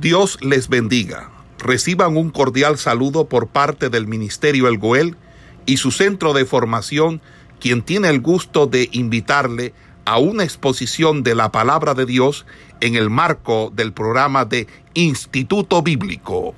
Dios 0.00 0.38
les 0.42 0.68
bendiga. 0.68 1.30
Reciban 1.58 2.18
un 2.18 2.30
cordial 2.30 2.76
saludo 2.76 3.28
por 3.28 3.48
parte 3.48 3.88
del 3.88 4.06
Ministerio 4.06 4.68
El 4.68 4.76
Goel 4.76 5.16
y 5.64 5.78
su 5.78 5.90
centro 5.90 6.34
de 6.34 6.44
formación, 6.44 7.22
quien 7.60 7.82
tiene 7.82 8.10
el 8.10 8.20
gusto 8.20 8.66
de 8.66 8.90
invitarle 8.92 9.72
a 10.04 10.18
una 10.18 10.44
exposición 10.44 11.22
de 11.22 11.34
la 11.34 11.50
palabra 11.50 11.94
de 11.94 12.04
Dios 12.04 12.44
en 12.80 12.94
el 12.94 13.08
marco 13.08 13.72
del 13.74 13.94
programa 13.94 14.44
de 14.44 14.66
Instituto 14.92 15.82
Bíblico. 15.82 16.54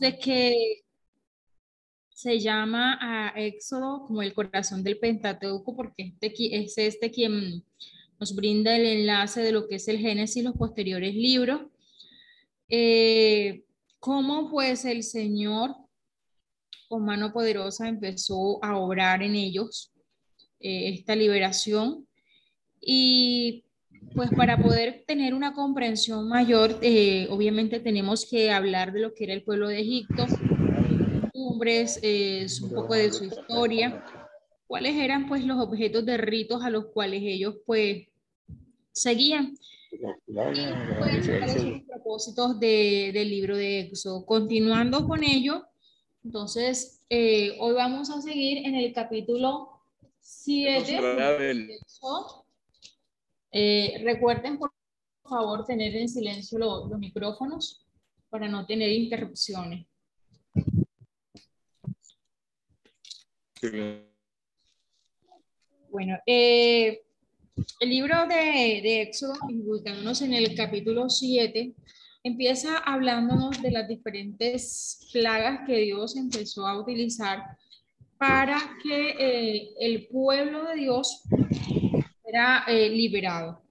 De 0.00 0.18
que 0.18 0.82
se 2.14 2.40
llama 2.40 2.98
a 3.00 3.38
Éxodo 3.38 4.06
como 4.06 4.22
el 4.22 4.32
corazón 4.32 4.82
del 4.82 4.98
Pentateuco 4.98 5.76
porque 5.76 6.14
este, 6.18 6.32
es 6.62 6.78
este 6.78 7.10
quien 7.10 7.62
nos 8.18 8.34
brinda 8.34 8.74
el 8.74 8.86
enlace 8.86 9.42
de 9.42 9.52
lo 9.52 9.68
que 9.68 9.76
es 9.76 9.86
el 9.88 9.98
Génesis 9.98 10.38
y 10.38 10.42
los 10.42 10.56
posteriores 10.56 11.14
libros. 11.14 11.60
Eh, 12.70 13.64
cómo 13.98 14.48
pues 14.48 14.84
el 14.84 15.02
Señor 15.02 15.74
con 16.88 17.04
mano 17.04 17.32
poderosa 17.32 17.88
empezó 17.88 18.64
a 18.64 18.76
obrar 18.76 19.22
en 19.22 19.34
ellos 19.34 19.92
eh, 20.60 20.90
esta 20.94 21.16
liberación 21.16 22.06
y 22.80 23.64
pues 24.14 24.30
para 24.30 24.56
poder 24.56 25.04
tener 25.06 25.34
una 25.34 25.52
comprensión 25.52 26.28
mayor, 26.28 26.78
eh, 26.80 27.26
obviamente 27.30 27.80
tenemos 27.80 28.24
que 28.28 28.50
hablar 28.50 28.92
de 28.92 29.00
lo 29.00 29.14
que 29.14 29.24
era 29.24 29.34
el 29.34 29.42
pueblo 29.42 29.68
de 29.68 29.80
Egipto, 29.80 30.26
costumbres, 31.22 32.00
un 32.62 32.70
poco 32.70 32.94
de 32.94 33.12
su 33.12 33.24
historia, 33.24 34.04
cuáles 34.66 34.96
eran 34.96 35.28
pues 35.28 35.44
los 35.44 35.58
objetos 35.58 36.06
de 36.06 36.16
ritos 36.16 36.64
a 36.64 36.70
los 36.70 36.86
cuales 36.86 37.22
ellos 37.24 37.56
pues 37.66 38.06
seguían. 38.92 39.54
Y 39.90 39.98
pues, 39.98 40.14
los 41.56 41.82
propósitos 41.88 42.60
de, 42.60 43.10
del 43.12 43.28
libro 43.28 43.56
de 43.56 43.80
Éxodo. 43.80 44.24
Continuando 44.24 45.06
con 45.06 45.24
ello, 45.24 45.66
entonces, 46.24 47.02
eh, 47.08 47.56
hoy 47.58 47.74
vamos 47.74 48.10
a 48.10 48.20
seguir 48.20 48.66
en 48.66 48.74
el 48.74 48.92
capítulo 48.92 49.80
7. 50.20 50.98
Eh, 53.52 54.00
recuerden, 54.04 54.58
por 54.58 54.70
favor, 55.24 55.64
tener 55.64 55.96
en 55.96 56.08
silencio 56.08 56.58
los, 56.58 56.88
los 56.88 56.98
micrófonos 56.98 57.84
para 58.28 58.48
no 58.48 58.64
tener 58.66 58.90
interrupciones. 58.90 59.86
Bueno, 65.90 66.16
eh, 66.26 67.02
el 67.80 67.88
libro 67.88 68.26
de, 68.26 68.80
de 68.82 69.02
Éxodo, 69.02 69.34
ubicándonos 69.48 70.22
en 70.22 70.34
el 70.34 70.54
capítulo 70.54 71.08
7, 71.08 71.74
empieza 72.22 72.78
hablándonos 72.78 73.60
de 73.62 73.70
las 73.70 73.88
diferentes 73.88 75.08
plagas 75.12 75.60
que 75.66 75.76
Dios 75.78 76.16
empezó 76.16 76.66
a 76.66 76.78
utilizar 76.78 77.42
para 78.18 78.58
que 78.82 79.10
eh, 79.18 79.70
el 79.80 80.06
pueblo 80.08 80.64
de 80.64 80.76
Dios 80.76 81.22
era 82.24 82.64
eh, 82.68 82.90
liberado. 82.90 83.62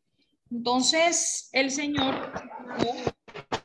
Entonces, 0.50 1.50
el 1.54 1.70
Señor 1.70 2.34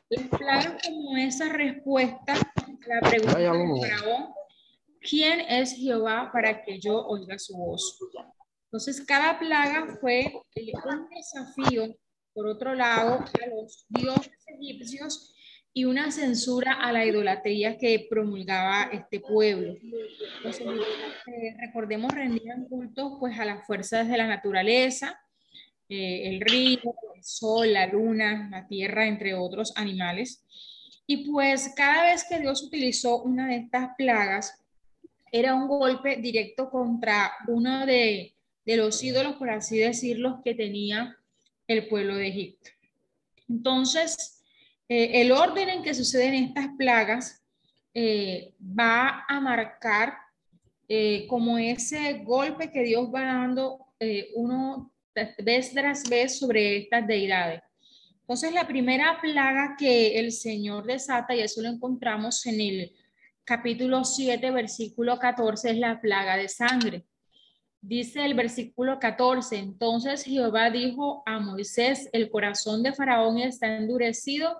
las 0.09 0.27
plagas 0.27 0.83
como 0.85 1.17
esa 1.17 1.49
respuesta 1.51 2.33
a 2.33 2.87
la 2.87 3.09
pregunta 3.09 3.39
de 3.39 3.45
Faraón, 3.47 4.33
¿quién 5.01 5.39
es 5.41 5.73
Jehová 5.73 6.29
para 6.31 6.63
que 6.63 6.79
yo 6.79 7.03
oiga 7.07 7.39
su 7.39 7.57
voz? 7.57 7.97
Entonces, 8.75 9.05
cada 9.05 9.39
plaga 9.39 9.87
fue 10.01 10.33
un 10.53 11.07
desafío, 11.07 11.95
por 12.33 12.45
otro 12.45 12.75
lado, 12.75 13.19
a 13.23 13.47
los 13.47 13.85
dioses 13.87 14.33
egipcios 14.47 15.33
y 15.73 15.85
una 15.85 16.11
censura 16.11 16.73
a 16.73 16.91
la 16.91 17.05
idolatría 17.05 17.77
que 17.77 18.05
promulgaba 18.09 18.89
este 18.91 19.21
pueblo. 19.21 19.75
Eh, 19.77 21.55
recordemos, 21.57 22.11
rendían 22.11 22.65
culto 22.65 23.15
pues, 23.17 23.39
a 23.39 23.45
las 23.45 23.65
fuerzas 23.65 24.09
de 24.09 24.17
la 24.17 24.27
naturaleza, 24.27 25.21
eh, 25.87 26.23
el 26.25 26.41
río, 26.41 26.81
el 27.15 27.23
sol, 27.23 27.71
la 27.71 27.87
luna, 27.87 28.49
la 28.51 28.67
tierra, 28.67 29.07
entre 29.07 29.35
otros 29.35 29.71
animales. 29.77 30.43
Y 31.07 31.31
pues 31.31 31.71
cada 31.77 32.11
vez 32.11 32.25
que 32.27 32.41
Dios 32.41 32.61
utilizó 32.61 33.23
una 33.23 33.47
de 33.47 33.55
estas 33.55 33.91
plagas, 33.97 34.61
era 35.31 35.55
un 35.55 35.69
golpe 35.69 36.17
directo 36.17 36.69
contra 36.69 37.31
uno 37.47 37.85
de, 37.85 38.34
de 38.65 38.77
los 38.77 39.03
ídolos, 39.03 39.35
por 39.35 39.49
así 39.49 39.77
decirlo, 39.77 40.41
que 40.43 40.55
tenía 40.55 41.17
el 41.67 41.87
pueblo 41.87 42.15
de 42.15 42.27
Egipto. 42.27 42.71
Entonces, 43.47 44.43
eh, 44.89 45.21
el 45.21 45.31
orden 45.31 45.69
en 45.69 45.83
que 45.83 45.93
suceden 45.93 46.33
estas 46.33 46.67
plagas 46.77 47.43
eh, 47.93 48.53
va 48.61 49.25
a 49.27 49.39
marcar 49.39 50.13
eh, 50.87 51.25
como 51.27 51.57
ese 51.57 52.23
golpe 52.23 52.71
que 52.71 52.83
Dios 52.83 53.09
va 53.13 53.23
dando 53.23 53.81
uno 54.35 54.93
vez 55.39 55.71
tras 55.73 56.07
vez 56.07 56.37
sobre 56.37 56.77
estas 56.77 57.07
deidades. 57.07 57.61
Entonces, 58.19 58.53
la 58.53 58.67
primera 58.67 59.19
plaga 59.21 59.75
que 59.79 60.19
el 60.19 60.31
Señor 60.31 60.85
desata, 60.85 61.33
y 61.33 61.39
eso 61.39 61.61
lo 61.61 61.69
encontramos 61.69 62.45
en 62.45 62.59
el 62.59 62.91
capítulo 63.43 64.03
7, 64.03 64.51
versículo 64.51 65.17
14, 65.17 65.71
es 65.71 65.77
la 65.77 66.01
plaga 66.01 66.35
de 66.35 66.49
sangre. 66.49 67.05
Dice 67.87 68.25
el 68.25 68.33
versículo 68.33 68.97
14, 68.97 69.59
entonces 69.59 70.23
Jehová 70.23 70.71
dijo 70.71 71.21
a 71.27 71.37
Moisés, 71.39 72.09
el 72.13 72.31
corazón 72.31 72.81
de 72.81 72.93
Faraón 72.93 73.37
está 73.37 73.77
endurecido 73.77 74.57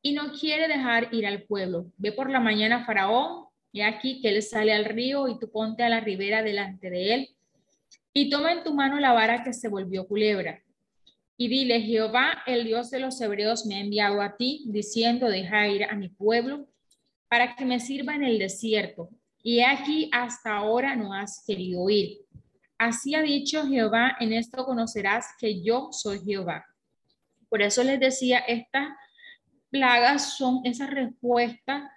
y 0.00 0.12
no 0.12 0.32
quiere 0.32 0.66
dejar 0.66 1.12
ir 1.12 1.26
al 1.26 1.42
pueblo. 1.42 1.92
Ve 1.98 2.10
por 2.12 2.30
la 2.30 2.40
mañana 2.40 2.86
Faraón, 2.86 3.44
y 3.70 3.82
aquí 3.82 4.22
que 4.22 4.30
él 4.30 4.42
sale 4.42 4.72
al 4.72 4.86
río 4.86 5.28
y 5.28 5.38
tú 5.38 5.50
ponte 5.50 5.82
a 5.82 5.90
la 5.90 6.00
ribera 6.00 6.42
delante 6.42 6.88
de 6.88 7.12
él 7.12 7.28
y 8.14 8.30
toma 8.30 8.54
en 8.54 8.64
tu 8.64 8.72
mano 8.72 8.98
la 8.98 9.12
vara 9.12 9.44
que 9.44 9.52
se 9.52 9.68
volvió 9.68 10.08
culebra. 10.08 10.62
Y 11.36 11.48
dile, 11.48 11.82
Jehová, 11.82 12.44
el 12.46 12.64
Dios 12.64 12.90
de 12.90 13.00
los 13.00 13.20
hebreos, 13.20 13.66
me 13.66 13.74
ha 13.74 13.80
enviado 13.80 14.22
a 14.22 14.36
ti, 14.36 14.64
diciendo, 14.68 15.28
deja 15.28 15.68
ir 15.68 15.84
a 15.84 15.96
mi 15.96 16.08
pueblo 16.08 16.66
para 17.28 17.56
que 17.56 17.66
me 17.66 17.78
sirva 17.78 18.14
en 18.14 18.24
el 18.24 18.38
desierto. 18.38 19.10
Y 19.42 19.60
aquí 19.60 20.08
hasta 20.14 20.56
ahora 20.56 20.96
no 20.96 21.12
has 21.12 21.44
querido 21.46 21.90
ir. 21.90 22.24
Así 22.78 23.14
ha 23.14 23.22
dicho 23.22 23.66
Jehová, 23.66 24.16
en 24.20 24.32
esto 24.32 24.64
conocerás 24.64 25.26
que 25.38 25.62
yo 25.62 25.88
soy 25.92 26.20
Jehová. 26.24 26.64
Por 27.48 27.62
eso 27.62 27.84
les 27.84 28.00
decía, 28.00 28.38
estas 28.38 28.88
plagas 29.70 30.36
son 30.36 30.60
esa 30.64 30.86
respuesta 30.86 31.92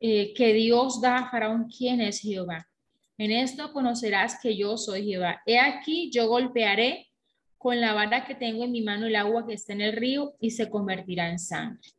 eh, 0.00 0.32
que 0.34 0.52
Dios 0.52 1.00
da 1.00 1.18
a 1.18 1.30
Faraón, 1.30 1.68
¿quién 1.68 2.00
es 2.00 2.20
Jehová? 2.20 2.68
En 3.16 3.32
esto 3.32 3.72
conocerás 3.72 4.38
que 4.40 4.56
yo 4.56 4.76
soy 4.76 5.04
Jehová. 5.04 5.42
He 5.44 5.58
aquí, 5.58 6.10
yo 6.12 6.28
golpearé 6.28 7.08
con 7.56 7.80
la 7.80 7.92
vara 7.92 8.24
que 8.24 8.36
tengo 8.36 8.64
en 8.64 8.70
mi 8.70 8.82
mano 8.82 9.06
el 9.06 9.16
agua 9.16 9.46
que 9.46 9.54
está 9.54 9.72
en 9.72 9.80
el 9.80 9.92
río 9.92 10.34
y 10.40 10.52
se 10.52 10.70
convertirá 10.70 11.28
en 11.28 11.40
sangre. 11.40 11.90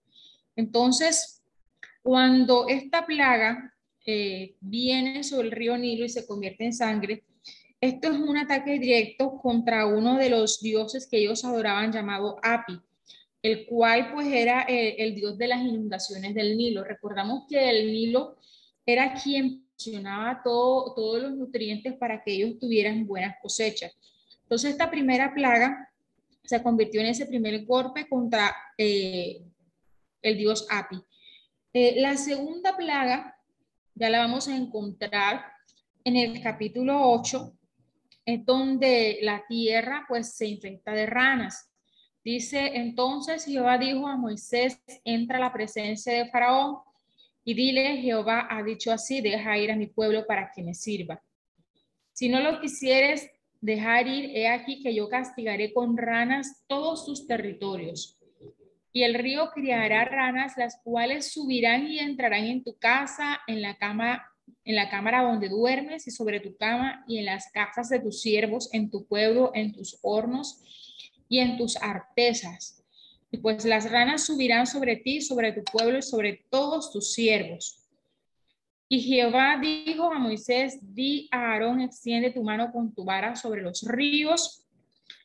Entonces, 0.56 1.44
cuando 2.02 2.68
esta 2.68 3.06
plaga 3.06 3.74
eh, 4.06 4.56
viene 4.62 5.24
sobre 5.24 5.50
el 5.50 5.52
río 5.52 5.78
Nilo 5.78 6.06
y 6.06 6.10
se 6.10 6.26
convierte 6.26 6.66
en 6.66 6.74
sangre, 6.74 7.26
esto 7.82 8.12
es 8.12 8.20
un 8.20 8.38
ataque 8.38 8.78
directo 8.78 9.38
contra 9.42 9.86
uno 9.86 10.18
de 10.18 10.30
los 10.30 10.62
dioses 10.62 11.08
que 11.08 11.18
ellos 11.18 11.46
adoraban 11.46 11.92
llamado 11.92 12.38
Api, 12.44 12.80
el 13.42 13.66
cual 13.66 14.12
pues 14.12 14.28
era 14.28 14.66
eh, 14.68 14.96
el, 15.00 15.16
dios 15.16 15.38
de 15.38 15.48
las 15.48 15.62
inundaciones 15.62 16.34
del 16.34 16.58
Nilo. 16.58 16.84
Recordamos 16.84 17.46
que 17.48 17.70
el 17.70 17.92
Nilo 17.92 18.38
era 18.86 19.14
quien 19.14 19.64
proporcionaba 19.64 20.42
todo, 20.44 20.94
todos 20.94 21.22
los 21.22 21.32
nutrientes 21.36 21.94
para 21.94 22.22
que 22.22 22.34
ellos 22.34 22.60
tuvieran 22.60 23.08
buenas 23.08 23.38
cosechas. 23.42 23.96
Entonces 24.44 24.72
esta 24.72 24.92
primera 24.92 25.34
plaga 25.34 25.90
se 26.44 26.62
convirtió 26.62 27.00
en 27.00 27.08
ese 27.08 27.28
primer 27.28 27.66
golpe 27.66 28.10
contra 28.10 28.54
eh, 28.78 29.42
el 30.22 30.38
dios 30.38 30.68
Api. 30.70 30.98
Eh, 31.72 32.02
la 32.02 32.18
segunda 32.18 32.76
plaga 32.76 33.38
ya 33.96 34.10
la 34.10 34.20
vamos 34.20 34.48
a 34.48 34.56
encontrar 34.56 35.46
en 36.04 36.16
el 36.16 36.42
capítulo 36.42 37.10
8, 37.12 37.54
es 38.26 38.46
donde 38.46 39.20
la 39.22 39.44
tierra 39.48 40.06
pues 40.08 40.36
se 40.36 40.48
infecta 40.48 40.94
de 40.94 41.06
ranas. 41.06 41.72
Dice, 42.24 42.72
entonces 42.76 43.46
Jehová 43.46 43.78
dijo 43.78 44.08
a 44.08 44.18
Moisés, 44.18 44.82
entra 45.04 45.38
a 45.38 45.42
la 45.42 45.54
presencia 45.54 46.14
de 46.14 46.30
Faraón 46.30 46.78
y 47.44 47.54
dile, 47.54 47.98
Jehová 47.98 48.48
ha 48.50 48.62
dicho 48.62 48.92
así, 48.92 49.22
deja 49.22 49.58
ir 49.58 49.72
a 49.72 49.76
mi 49.76 49.88
pueblo 49.88 50.26
para 50.28 50.52
que 50.54 50.62
me 50.62 50.74
sirva. 50.74 51.24
Si 52.12 52.30
no 52.30 52.42
lo 52.42 52.60
quisieres 52.60 53.30
dejar 53.62 54.08
ir, 54.08 54.36
he 54.36 54.48
aquí 54.48 54.82
que 54.84 54.94
yo 54.94 55.10
castigaré 55.10 55.74
con 55.74 55.98
ranas 55.98 56.64
todos 56.68 57.06
sus 57.06 57.26
territorios. 57.26 58.20
Y 58.92 59.04
el 59.04 59.14
río 59.14 59.52
criará 59.52 60.06
ranas, 60.06 60.58
las 60.58 60.82
cuales 60.84 61.32
subirán 61.32 61.88
y 61.88 62.00
entrarán 62.00 62.46
en 62.46 62.64
tu 62.64 62.78
casa, 62.78 63.40
en 63.48 63.62
la 63.62 63.78
cama 63.78 64.26
en 64.66 64.76
la 64.76 64.90
cámara 64.90 65.24
donde 65.24 65.50
duermes 65.50 66.08
y 66.08 66.12
sobre 66.12 66.40
tu 66.40 66.56
cama 66.58 67.04
y 67.08 67.18
en 67.18 67.26
las 67.26 67.52
casas 67.52 67.90
de 67.90 68.00
tus 68.00 68.22
siervos, 68.22 68.70
en 68.74 68.90
tu 68.90 69.06
pueblo, 69.06 69.52
en 69.54 69.74
tus 69.74 70.00
hornos 70.02 70.62
y 71.28 71.40
en 71.40 71.58
tus 71.58 71.78
artesas. 71.78 72.84
Y 73.32 73.38
pues 73.38 73.66
las 73.66 73.90
ranas 73.92 74.26
subirán 74.26 74.68
sobre 74.68 74.96
ti, 74.96 75.22
sobre 75.22 75.52
tu 75.52 75.64
pueblo 75.64 76.00
y 76.00 76.02
sobre 76.02 76.46
todos 76.50 76.92
tus 76.92 77.14
siervos. 77.14 77.80
Y 78.92 79.02
Jehová 79.02 79.60
dijo 79.62 80.12
a 80.12 80.18
Moisés, 80.18 80.80
di 80.82 81.30
a 81.32 81.52
Aarón, 81.52 81.80
extiende 81.80 82.32
tu 82.32 82.44
mano 82.44 82.72
con 82.72 82.92
tu 82.94 83.06
vara 83.06 83.36
sobre 83.36 83.62
los 83.62 83.84
ríos, 83.84 84.66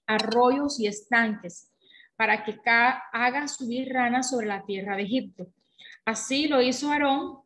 arroyos 0.06 0.78
y 0.78 0.86
estanques, 0.86 1.70
para 2.14 2.44
que 2.44 2.58
haga 2.66 3.48
subir 3.48 3.88
ranas 3.90 4.28
sobre 4.28 4.46
la 4.48 4.64
tierra 4.66 4.96
de 4.96 5.04
Egipto. 5.04 5.46
Así 6.04 6.46
lo 6.46 6.60
hizo 6.60 6.92
Aarón, 6.92 7.43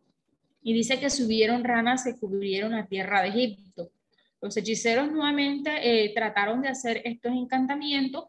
y 0.68 0.74
dice 0.74 1.00
que 1.00 1.08
subieron 1.08 1.64
ranas 1.64 2.06
y 2.06 2.18
cubrieron 2.18 2.72
la 2.72 2.86
tierra 2.86 3.22
de 3.22 3.30
Egipto. 3.30 3.90
Los 4.38 4.54
hechiceros 4.54 5.10
nuevamente 5.10 5.70
eh, 5.80 6.12
trataron 6.14 6.60
de 6.60 6.68
hacer 6.68 7.00
estos 7.06 7.32
encantamientos 7.32 8.26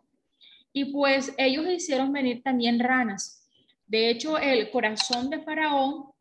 y 0.71 0.85
pues 0.85 1.33
ellos 1.37 1.69
hicieron 1.69 2.13
venir 2.13 2.41
también 2.41 2.79
ranas. 2.79 3.45
De 3.85 4.09
hecho, 4.09 4.37
el 4.37 4.71
corazón 4.71 5.29
de 5.29 5.41
Faraón 5.41 6.13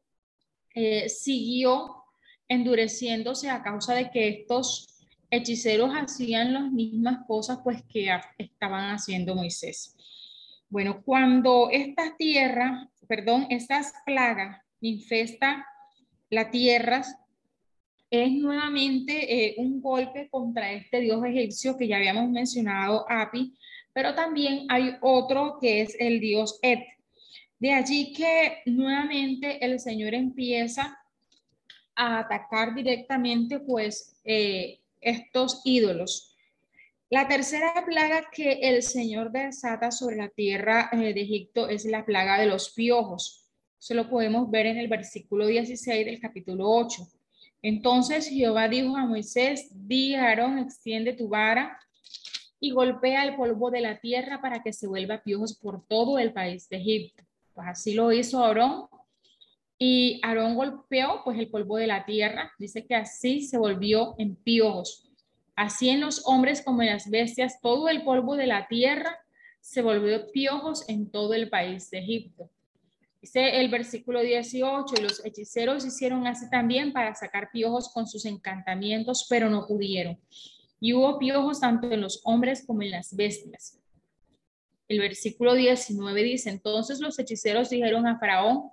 eh, 0.75 1.09
siguió 1.09 2.03
endureciéndose 2.49 3.49
a 3.49 3.63
causa 3.63 3.95
de 3.95 4.11
que 4.11 4.29
estos 4.29 4.89
hechiceros 5.31 5.93
hacían 5.95 6.53
las 6.53 6.69
mismas 6.73 7.25
cosas 7.29 7.61
pues 7.63 7.85
que 7.85 8.11
estaban 8.39 8.91
haciendo 8.91 9.37
Moisés. 9.37 9.95
Bueno, 10.69 11.01
cuando 11.01 11.69
esta 11.71 12.17
tierra, 12.17 12.91
perdón, 13.07 13.47
estas 13.51 13.93
plagas 14.05 14.61
infesta 14.81 15.65
la 16.31 16.51
tierra, 16.51 17.03
es 18.11 18.33
nuevamente 18.33 19.47
eh, 19.47 19.55
un 19.59 19.81
golpe 19.81 20.29
contra 20.31 20.73
este 20.73 21.01
dios 21.01 21.23
egipcio 21.25 21.77
que 21.77 21.89
ya 21.89 21.97
habíamos 21.97 22.31
mencionado, 22.31 23.05
Api, 23.09 23.55
pero 23.93 24.15
también 24.15 24.67
hay 24.69 24.97
otro 25.01 25.59
que 25.61 25.83
es 25.83 25.97
el 25.99 26.21
dios 26.21 26.59
Et. 26.63 26.81
De 27.59 27.73
allí 27.73 28.13
que 28.13 28.63
nuevamente 28.67 29.65
el 29.65 29.81
Señor 29.81 30.15
empieza 30.15 30.99
a 31.95 32.21
atacar 32.21 32.75
directamente 32.75 33.59
pues 33.59 34.21
eh, 34.25 34.81
estos 35.01 35.61
ídolos. 35.65 36.37
La 37.11 37.27
tercera 37.27 37.85
plaga 37.85 38.29
que 38.31 38.53
el 38.63 38.83
Señor 38.83 39.33
desata 39.33 39.91
sobre 39.91 40.17
la 40.17 40.29
tierra 40.29 40.91
eh, 40.93 41.13
de 41.13 41.21
Egipto 41.21 41.69
es 41.69 41.85
la 41.85 42.05
plaga 42.05 42.39
de 42.39 42.47
los 42.47 42.71
piojos. 42.71 43.48
Se 43.79 43.95
lo 43.95 44.09
podemos 44.11 44.51
ver 44.51 44.67
en 44.67 44.77
el 44.77 44.89
versículo 44.89 45.47
16 45.47 46.05
del 46.05 46.21
capítulo 46.21 46.69
8. 46.69 47.07
Entonces 47.63 48.29
Jehová 48.29 48.69
dijo 48.69 48.97
a 48.97 49.07
Moisés, 49.07 49.69
di 49.73 50.15
a 50.15 50.25
Aarón, 50.25 50.59
extiende 50.59 51.13
tu 51.13 51.29
vara 51.29 51.79
y 52.61 52.73
golpea 52.73 53.25
el 53.25 53.37
polvo 53.37 53.71
de 53.71 53.81
la 53.81 54.01
tierra 54.01 54.41
para 54.41 54.63
que 54.63 54.73
se 54.73 54.89
vuelva 54.89 55.23
piojos 55.23 55.57
por 55.57 55.87
todo 55.87 56.19
el 56.19 56.33
país 56.33 56.69
de 56.69 56.79
Egipto. 56.79 57.23
Pues 57.55 57.69
así 57.69 57.95
lo 57.95 58.13
hizo 58.13 58.45
Aarón 58.45 58.89
y 59.79 60.21
Aarón 60.25 60.57
golpeó 60.57 61.23
pues 61.25 61.39
el 61.39 61.49
polvo 61.49 61.77
de 61.77 61.87
la 61.87 62.05
tierra. 62.05 62.53
Dice 62.59 62.85
que 62.85 62.97
así 62.97 63.43
se 63.43 63.59
volvió 63.59 64.17
en 64.19 64.35
piojos. 64.35 65.09
Así 65.55 65.89
en 65.89 66.01
los 66.01 66.27
hombres 66.27 66.63
como 66.63 66.83
en 66.83 66.89
las 66.89 67.09
bestias, 67.11 67.61
todo 67.61 67.89
el 67.89 68.03
polvo 68.03 68.37
de 68.37 68.47
la 68.47 68.67
tierra 68.67 69.17
se 69.61 69.83
volvió 69.83 70.31
piojos 70.33 70.89
en 70.89 71.11
todo 71.11 71.35
el 71.35 71.49
país 71.49 71.91
de 71.91 71.99
Egipto. 71.99 72.51
Dice 73.21 73.61
el 73.61 73.69
versículo 73.69 74.21
18, 74.21 74.95
y 74.97 75.03
los 75.03 75.25
hechiceros 75.25 75.85
hicieron 75.85 76.27
así 76.27 76.49
también 76.51 76.93
para 76.93 77.15
sacar 77.15 77.51
piojos 77.51 77.93
con 77.93 78.07
sus 78.07 78.25
encantamientos, 78.25 79.27
pero 79.29 79.51
no 79.51 79.67
pudieron. 79.67 80.19
Y 80.81 80.93
hubo 80.93 81.19
piojos 81.19 81.61
tanto 81.61 81.91
en 81.91 82.01
los 82.01 82.21
hombres 82.25 82.65
como 82.65 82.83
en 82.83 82.93
las 82.93 83.17
bestias. 83.17 83.81
El 84.87 85.01
versículo 85.01 85.55
19 85.55 86.23
dice, 86.23 86.51
entonces 86.51 87.01
los 87.01 87.19
hechiceros 87.19 87.71
dijeron 87.71 88.07
a 88.07 88.19
Faraón, 88.19 88.71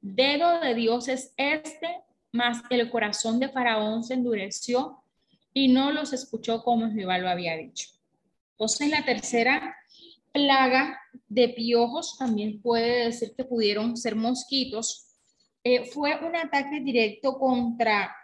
dedo 0.00 0.60
de 0.60 0.74
Dios 0.74 1.08
es 1.08 1.32
este, 1.36 2.02
mas 2.30 2.62
el 2.70 2.90
corazón 2.90 3.40
de 3.40 3.48
Faraón 3.48 4.04
se 4.04 4.14
endureció 4.14 5.02
y 5.54 5.68
no 5.68 5.92
los 5.92 6.12
escuchó 6.12 6.62
como 6.62 6.92
Jehová 6.92 7.18
lo 7.18 7.28
había 7.28 7.56
dicho. 7.56 7.88
Entonces 8.52 8.90
la 8.90 9.04
tercera 9.04 9.76
plaga 10.38 10.96
de 11.26 11.48
piojos, 11.48 12.16
también 12.16 12.62
puede 12.62 13.06
decir 13.06 13.34
que 13.36 13.44
pudieron 13.44 13.96
ser 13.96 14.14
mosquitos, 14.14 15.08
eh, 15.64 15.84
fue 15.86 16.16
un 16.24 16.36
ataque 16.36 16.80
directo 16.80 17.38
contra 17.38 18.14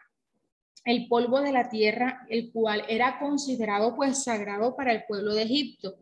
el 0.85 1.09
polvo 1.09 1.41
de 1.41 1.51
la 1.51 1.69
tierra, 1.69 2.25
el 2.29 2.53
cual 2.53 2.85
era 2.89 3.19
considerado 3.19 3.97
pues 3.97 4.23
sagrado 4.23 4.77
para 4.77 4.93
el 4.93 5.05
pueblo 5.09 5.35
de 5.35 5.43
Egipto. 5.43 5.97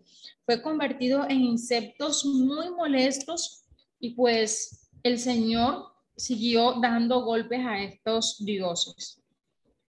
Fue 0.44 0.61
convertido 0.61 1.25
en 1.29 1.41
insectos 1.41 2.26
muy 2.26 2.70
molestos 2.70 3.64
y 3.99 4.11
pues 4.11 4.91
el 5.03 5.19
Señor 5.19 5.87
siguió 6.17 6.75
dando 6.75 7.25
golpes 7.25 7.61
a 7.64 7.82
estos 7.82 8.44
dioses. 8.44 9.23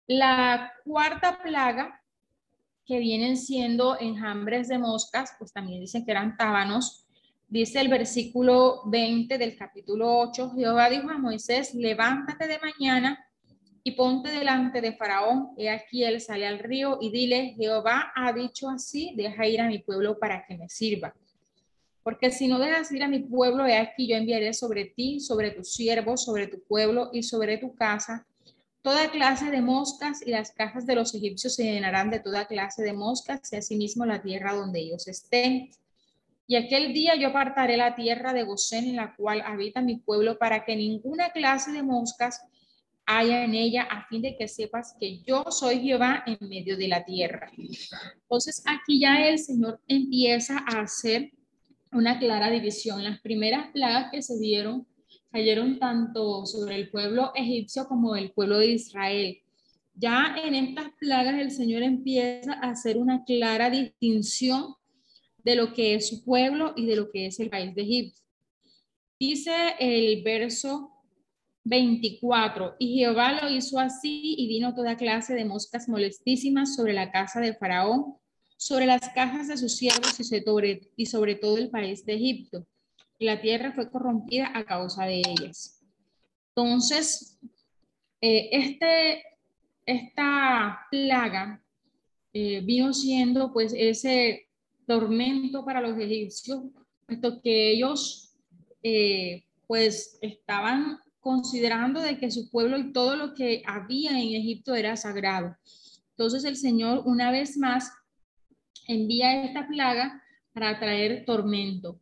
La 0.07 0.73
cuarta 0.85 1.41
plaga 1.43 2.00
que 2.91 2.99
vienen 2.99 3.37
siendo 3.37 3.97
enjambres 4.01 4.67
de 4.67 4.77
moscas, 4.77 5.37
pues 5.39 5.53
también 5.53 5.81
dicen 5.81 6.05
que 6.05 6.11
eran 6.11 6.37
tábanos. 6.37 7.07
Dice 7.47 7.81
el 7.81 7.87
versículo 7.87 8.83
20 8.87 9.39
del 9.39 9.57
capítulo 9.57 10.19
8, 10.19 10.55
Jehová 10.57 10.91
dijo 10.91 11.09
a 11.09 11.17
Moisés, 11.17 11.73
levántate 11.73 12.49
de 12.49 12.59
mañana 12.59 13.25
y 13.85 13.93
ponte 13.93 14.33
delante 14.33 14.81
de 14.81 14.93
Faraón, 14.95 15.51
he 15.57 15.71
aquí 15.71 16.03
él 16.03 16.21
sale 16.21 16.49
al 16.49 16.59
río 16.59 16.99
y 17.01 17.13
dile, 17.13 17.55
Jehová 17.57 18.11
ha 18.13 18.33
dicho 18.33 18.69
así, 18.69 19.15
deja 19.17 19.47
ir 19.47 19.61
a 19.61 19.69
mi 19.69 19.79
pueblo 19.79 20.19
para 20.19 20.45
que 20.45 20.59
me 20.59 20.69
sirva. 20.69 21.15
Porque 22.03 22.33
si 22.33 22.49
no 22.49 22.59
dejas 22.59 22.91
ir 22.91 23.05
a 23.05 23.09
mi 23.09 23.21
pueblo, 23.21 23.69
he 23.69 23.77
aquí 23.77 24.09
yo 24.09 24.17
enviaré 24.17 24.53
sobre 24.53 24.87
ti, 24.87 25.21
sobre 25.21 25.53
tus 25.53 25.73
siervos, 25.73 26.25
sobre 26.25 26.49
tu 26.49 26.61
pueblo 26.65 27.11
y 27.13 27.23
sobre 27.23 27.57
tu 27.57 27.73
casa 27.73 28.27
toda 28.83 29.11
clase 29.11 29.51
de 29.51 29.61
moscas 29.61 30.27
y 30.27 30.31
las 30.31 30.53
casas 30.53 30.87
de 30.87 30.95
los 30.95 31.15
egipcios 31.15 31.55
se 31.55 31.65
llenarán 31.65 32.11
de 32.11 32.21
toda 32.21 32.47
clase 32.47 32.83
de 32.83 32.93
moscas 32.93 33.53
y 33.53 33.57
asimismo 33.57 34.07
la 34.07 34.23
tierra 34.23 34.55
donde 34.55 34.81
ellos 34.81 35.07
estén. 35.09 35.71
Y 36.47 36.57
aquel 36.57 36.93
día 36.93 37.15
yo 37.15 37.29
apartaré 37.29 37.77
la 37.77 37.95
tierra 37.95 38.33
de 38.33 38.43
Gosén 38.43 38.87
en 38.89 38.97
la 38.97 39.15
cual 39.15 39.43
habita 39.45 39.83
mi 39.83 39.99
pueblo 39.99 40.39
para 40.39 40.65
que 40.65 40.75
ninguna 40.75 41.31
clase 41.31 41.73
de 41.73 41.83
moscas 41.83 42.43
haya 43.07 43.45
en 43.45 43.55
ella 43.55 43.83
a 43.83 44.07
fin 44.07 44.23
de 44.23 44.37
que 44.37 44.49
sepas 44.49 44.97
que 44.99 45.21
yo 45.21 45.45
soy 45.51 45.81
Jehová 45.81 46.25
en 46.27 46.49
medio 46.49 46.77
de 46.77 46.89
la 46.89 47.05
tierra. 47.05 47.51
Entonces 48.23 48.63
aquí 48.67 49.01
ya 49.01 49.29
el 49.29 49.39
Señor 49.39 49.81
empieza 49.87 50.59
a 50.67 50.81
hacer 50.81 51.33
una 51.93 52.19
clara 52.19 52.51
división. 52.51 53.03
Las 53.03 53.21
primeras 53.21 53.71
plagas 53.73 54.11
que 54.11 54.23
se 54.23 54.39
dieron 54.39 54.87
cayeron 55.31 55.79
tanto 55.79 56.45
sobre 56.47 56.77
el 56.77 56.91
pueblo 56.91 57.33
egipcio 57.35 57.87
como 57.87 58.17
el 58.17 58.33
pueblo 58.33 58.59
de 58.59 58.67
Israel. 58.73 59.39
Ya 59.95 60.35
en 60.43 60.55
estas 60.55 60.91
plagas 60.99 61.35
el 61.41 61.51
Señor 61.51 61.83
empieza 61.83 62.55
a 62.55 62.71
hacer 62.71 62.97
una 62.97 63.25
clara 63.25 63.71
distinción 63.71 64.75
de 65.39 65.57
lo 65.57 65.73
que 65.73 65.95
es 65.95 66.09
su 66.09 66.25
pueblo 66.25 66.73
y 66.77 66.87
de 66.87 66.97
lo 66.97 67.11
que 67.11 67.27
es 67.27 67.41
el 67.41 67.51
país 67.51 67.75
de 67.75 67.83
Egipto. 67.83 68.21
Dice 69.19 69.53
el 69.79 70.23
verso 70.23 70.91
24, 71.65 72.77
y 72.79 72.99
Jehová 72.99 73.41
lo 73.41 73.51
hizo 73.51 73.79
así 73.79 74.35
y 74.39 74.49
vino 74.49 74.75
toda 74.75 74.97
clase 74.97 75.35
de 75.35 75.45
moscas 75.45 75.89
molestísimas 75.89 76.75
sobre 76.75 76.95
la 76.95 77.13
casa 77.13 77.41
de 77.41 77.55
Faraón, 77.55 78.17
sobre 78.57 78.87
las 78.87 79.09
casas 79.11 79.49
de 79.49 79.57
sus 79.57 79.77
siervos 79.77 80.19
y 80.97 81.07
sobre 81.07 81.35
todo 81.35 81.59
el 81.59 81.71
país 81.71 82.05
de 82.05 82.15
Egipto 82.15 82.67
la 83.21 83.41
tierra 83.41 83.73
fue 83.73 83.91
corrompida 83.91 84.51
a 84.55 84.65
causa 84.65 85.05
de 85.05 85.19
ellas. 85.19 85.83
Entonces, 86.49 87.39
eh, 88.21 88.49
este, 88.51 89.23
esta 89.87 90.87
plaga 90.91 91.63
eh, 92.33 92.61
vino 92.63 92.93
siendo 92.93 93.53
pues 93.53 93.75
ese 93.77 94.49
tormento 94.87 95.65
para 95.65 95.81
los 95.81 95.99
egipcios, 95.99 96.65
puesto 97.07 97.41
que 97.43 97.73
ellos 97.73 98.35
eh, 98.83 99.45
pues 99.67 100.19
estaban 100.23 100.99
considerando 101.21 102.01
de 102.01 102.19
que 102.19 102.31
su 102.31 102.51
pueblo 102.51 102.79
y 102.79 102.93
todo 102.93 103.17
lo 103.17 103.35
que 103.35 103.63
había 103.67 104.13
en 104.13 104.35
Egipto 104.35 104.75
era 104.75 104.97
sagrado. 104.97 105.57
Entonces 106.13 106.45
el 106.45 106.57
Señor 106.57 107.03
una 107.05 107.31
vez 107.31 107.59
más 107.59 107.93
envía 108.87 109.45
esta 109.45 109.69
plaga 109.69 110.23
para 110.53 110.79
traer 110.79 111.25
tormento. 111.27 112.01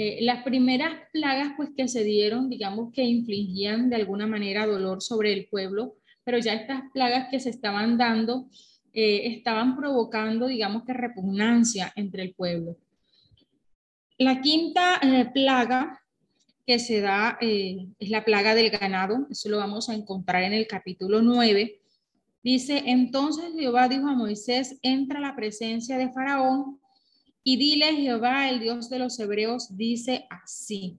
Eh, 0.00 0.18
las 0.22 0.44
primeras 0.44 0.92
plagas 1.12 1.54
pues 1.56 1.70
que 1.76 1.88
se 1.88 2.04
dieron, 2.04 2.48
digamos 2.48 2.92
que 2.92 3.02
infligían 3.02 3.90
de 3.90 3.96
alguna 3.96 4.28
manera 4.28 4.64
dolor 4.64 5.02
sobre 5.02 5.32
el 5.32 5.48
pueblo, 5.48 5.96
pero 6.22 6.38
ya 6.38 6.54
estas 6.54 6.82
plagas 6.92 7.26
que 7.32 7.40
se 7.40 7.50
estaban 7.50 7.98
dando 7.98 8.48
eh, 8.92 9.22
estaban 9.26 9.76
provocando, 9.76 10.46
digamos 10.46 10.84
que 10.84 10.92
repugnancia 10.92 11.92
entre 11.96 12.22
el 12.22 12.32
pueblo. 12.32 12.76
La 14.18 14.40
quinta 14.40 15.00
eh, 15.02 15.28
plaga 15.34 16.00
que 16.64 16.78
se 16.78 17.00
da 17.00 17.36
es 17.40 18.08
la 18.08 18.24
plaga 18.24 18.54
del 18.54 18.70
ganado, 18.70 19.26
eso 19.30 19.48
lo 19.48 19.56
vamos 19.56 19.88
a 19.88 19.94
encontrar 19.94 20.44
en 20.44 20.52
el 20.52 20.68
capítulo 20.68 21.22
9. 21.22 21.80
Dice, 22.44 22.84
entonces 22.86 23.46
Jehová 23.58 23.88
dijo 23.88 24.06
a 24.06 24.14
Moisés, 24.14 24.78
entra 24.82 25.18
a 25.18 25.22
la 25.22 25.34
presencia 25.34 25.98
de 25.98 26.12
Faraón 26.12 26.78
y 27.50 27.56
dile 27.56 27.96
Jehová, 27.96 28.50
el 28.50 28.60
Dios 28.60 28.90
de 28.90 28.98
los 28.98 29.18
hebreos, 29.18 29.74
dice 29.74 30.26
así. 30.28 30.98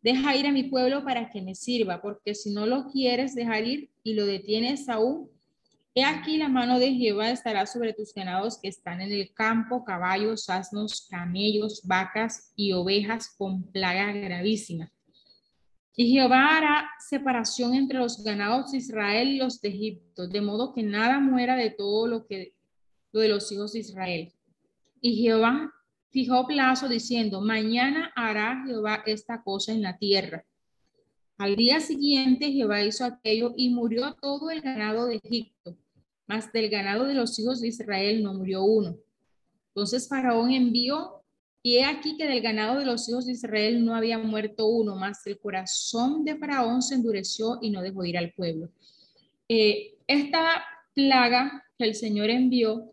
Deja 0.00 0.34
ir 0.34 0.46
a 0.46 0.50
mi 0.50 0.62
pueblo 0.62 1.04
para 1.04 1.28
que 1.28 1.42
me 1.42 1.54
sirva, 1.54 2.00
porque 2.00 2.34
si 2.34 2.50
no 2.50 2.64
lo 2.64 2.86
quieres 2.86 3.34
dejar 3.34 3.66
ir 3.66 3.90
y 4.02 4.14
lo 4.14 4.24
detienes 4.24 4.88
aún, 4.88 5.28
he 5.94 6.02
aquí 6.02 6.38
la 6.38 6.48
mano 6.48 6.78
de 6.78 6.94
Jehová 6.94 7.28
estará 7.30 7.66
sobre 7.66 7.92
tus 7.92 8.14
ganados 8.14 8.58
que 8.58 8.68
están 8.68 9.02
en 9.02 9.12
el 9.12 9.34
campo, 9.34 9.84
caballos, 9.84 10.48
asnos, 10.48 11.06
camellos, 11.10 11.82
vacas 11.84 12.54
y 12.56 12.72
ovejas 12.72 13.28
con 13.36 13.62
plaga 13.64 14.12
gravísima. 14.12 14.90
Y 15.94 16.10
Jehová 16.10 16.56
hará 16.56 16.90
separación 17.06 17.74
entre 17.74 17.98
los 17.98 18.24
ganados 18.24 18.72
de 18.72 18.78
Israel 18.78 19.28
y 19.28 19.36
los 19.36 19.60
de 19.60 19.68
Egipto, 19.68 20.26
de 20.26 20.40
modo 20.40 20.72
que 20.72 20.82
nada 20.82 21.20
muera 21.20 21.54
de 21.54 21.68
todo 21.68 22.06
lo 22.06 22.26
que 22.26 22.54
lo 23.12 23.20
de 23.20 23.28
los 23.28 23.52
hijos 23.52 23.74
de 23.74 23.80
Israel. 23.80 24.32
Y 25.02 25.16
Jehová 25.16 25.70
fijó 26.12 26.46
plazo 26.46 26.88
diciendo, 26.88 27.40
mañana 27.40 28.12
hará 28.14 28.62
Jehová 28.66 29.02
esta 29.06 29.42
cosa 29.42 29.72
en 29.72 29.82
la 29.82 29.96
tierra. 29.96 30.44
Al 31.38 31.56
día 31.56 31.80
siguiente 31.80 32.52
Jehová 32.52 32.82
hizo 32.84 33.04
aquello 33.04 33.54
y 33.56 33.70
murió 33.70 34.14
todo 34.20 34.50
el 34.50 34.60
ganado 34.60 35.06
de 35.06 35.20
Egipto, 35.24 35.76
mas 36.26 36.52
del 36.52 36.68
ganado 36.68 37.06
de 37.06 37.14
los 37.14 37.38
hijos 37.38 37.60
de 37.60 37.68
Israel 37.68 38.22
no 38.22 38.34
murió 38.34 38.62
uno. 38.62 38.96
Entonces 39.68 40.06
Faraón 40.06 40.52
envió, 40.52 41.22
y 41.64 41.76
he 41.76 41.84
aquí 41.84 42.16
que 42.16 42.26
del 42.26 42.42
ganado 42.42 42.78
de 42.78 42.84
los 42.84 43.08
hijos 43.08 43.26
de 43.26 43.32
Israel 43.32 43.84
no 43.84 43.94
había 43.94 44.18
muerto 44.18 44.66
uno, 44.66 44.96
mas 44.96 45.26
el 45.26 45.38
corazón 45.38 46.24
de 46.24 46.36
Faraón 46.36 46.82
se 46.82 46.96
endureció 46.96 47.58
y 47.62 47.70
no 47.70 47.80
dejó 47.80 48.04
ir 48.04 48.18
al 48.18 48.32
pueblo. 48.32 48.68
Eh, 49.48 49.94
esta 50.06 50.64
plaga 50.92 51.64
que 51.78 51.84
el 51.84 51.94
Señor 51.94 52.30
envió 52.30 52.91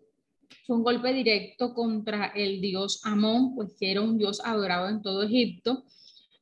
fue 0.69 0.77
un 0.77 0.83
golpe 0.83 1.11
directo 1.11 1.73
contra 1.73 2.27
el 2.27 2.61
dios 2.61 3.01
Amón, 3.03 3.55
pues 3.55 3.73
que 3.79 3.89
era 3.89 4.01
un 4.01 4.19
dios 4.19 4.39
adorado 4.45 4.87
en 4.87 5.01
todo 5.01 5.23
Egipto. 5.23 5.83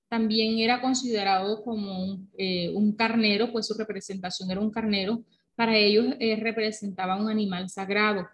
También 0.10 0.60
era 0.60 0.82
considerado 0.82 1.64
como 1.64 2.04
un, 2.04 2.30
eh, 2.38 2.70
carnero, 2.98 3.54
pues 3.54 3.68
su 3.68 3.74
representación 3.76 4.52
era 4.52 4.60
un 4.60 4.70
carnero. 4.70 5.24
Para 5.56 5.78
ellos 5.78 6.14
eh, 6.20 6.36
representaba 6.36 7.16
un 7.16 7.30
animal 7.30 7.70
sagrado. 7.70 8.28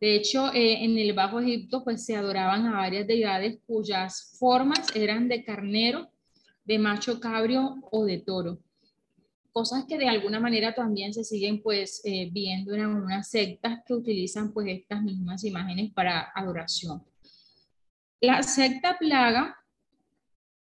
De 0.00 0.16
hecho, 0.16 0.52
eh, 0.52 0.84
en 0.84 0.98
el 0.98 1.12
Bajo 1.12 1.38
Egipto 1.38 1.84
pues 1.84 2.04
se 2.04 2.16
adoraban 2.16 2.66
a 2.66 2.78
varias 2.78 3.06
deidades 3.06 3.60
cuyas 3.68 4.36
formas 4.36 4.80
eran 4.96 5.28
de 5.28 5.44
carnero, 5.44 6.10
de 6.64 6.76
macho 6.80 7.20
cabrio 7.20 7.76
o 7.92 8.04
de 8.04 8.18
toro 8.18 8.58
cosas 9.52 9.84
que 9.84 9.98
de 9.98 10.08
alguna 10.08 10.40
manera 10.40 10.74
también 10.74 11.12
se 11.12 11.24
siguen 11.24 11.62
pues 11.62 12.00
eh, 12.04 12.28
viendo 12.32 12.74
en 12.74 12.82
algunas 12.82 13.28
sectas 13.28 13.80
que 13.86 13.94
utilizan 13.94 14.52
pues 14.52 14.68
estas 14.68 15.02
mismas 15.02 15.44
imágenes 15.44 15.92
para 15.92 16.30
adoración. 16.34 17.02
La 18.20 18.42
secta 18.42 18.98
plaga, 18.98 19.56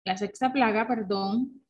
la 0.05 0.17
sexta 0.17 0.51
plaga, 0.53 0.87
perdón, 0.87 1.63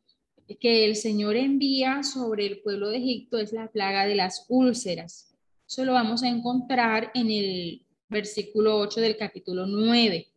que 0.60 0.86
el 0.86 0.96
Señor 0.96 1.36
envía 1.36 2.04
sobre 2.04 2.46
el 2.46 2.62
pueblo 2.62 2.90
de 2.90 2.98
Egipto 2.98 3.38
es 3.38 3.54
la 3.54 3.72
plaga 3.72 4.06
de 4.06 4.16
las 4.16 4.46
úlceras. 4.50 5.36
Eso 5.68 5.86
lo 5.86 5.94
vamos 5.94 6.24
a 6.24 6.28
encontrar 6.28 7.12
en 7.14 7.30
el 7.30 7.86
versículo 8.08 8.78
8 8.80 9.02
del 9.02 9.18
capítulo 9.18 9.68
9. 9.68 10.28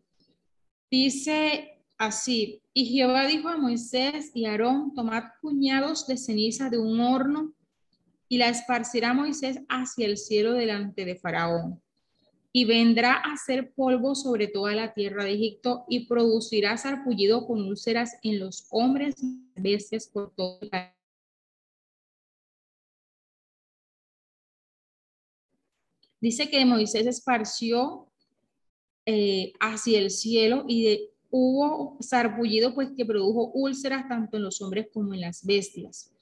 Dice 0.91 1.79
así. 1.97 2.62
Y 2.75 2.87
Jehová 2.87 3.27
dijo 3.27 3.49
a 3.49 3.59
Moisés 3.59 4.31
y 4.35 4.47
Aarón, 4.47 4.95
tomad 4.95 5.25
puñados 5.43 6.07
de 6.07 6.17
ceniza 6.17 6.71
de 6.71 6.79
un 6.79 7.01
horno 7.01 7.53
y 8.29 8.39
la 8.39 8.49
esparcirá 8.49 9.13
Moisés 9.13 9.61
hacia 9.69 10.07
el 10.07 10.17
cielo 10.17 10.55
delante 10.55 11.05
de 11.05 11.17
Faraón. 11.17 11.83
Y 12.51 12.65
vendrá 12.65 13.15
a 13.15 13.35
hacer 13.35 13.73
polvo 13.75 14.15
sobre 14.15 14.47
toda 14.47 14.75
la 14.75 14.95
tierra 14.95 15.25
de 15.25 15.35
Egipto 15.35 15.85
y 15.89 16.07
producirá 16.07 16.77
sarpullido 16.79 17.47
con 17.47 17.63
úlceras 17.63 18.17
en 18.23 18.39
los 18.39 18.67
hombres 18.71 19.17
bestias 19.55 20.07
por 20.07 20.35
todo 20.35 20.59
el 20.63 20.71
Dice 26.21 26.49
que 26.49 26.65
Moisés 26.65 27.07
esparció 27.07 28.09
eh, 29.07 29.53
hacia 29.59 29.99
el 29.99 30.11
cielo 30.11 30.65
y 30.69 30.85
de, 30.85 31.12
hubo 31.33 31.97
sarpullido 32.01 32.75
pues 32.75 32.91
que 32.95 33.07
produjo 33.07 33.51
úlceras 33.55 34.07
tanto 34.07 34.37
en 34.37 34.45
los 34.45 34.61
hombres 34.61 34.89
como 34.93 35.15
en 35.15 35.23
las 35.23 35.45
bestias. 35.45 36.13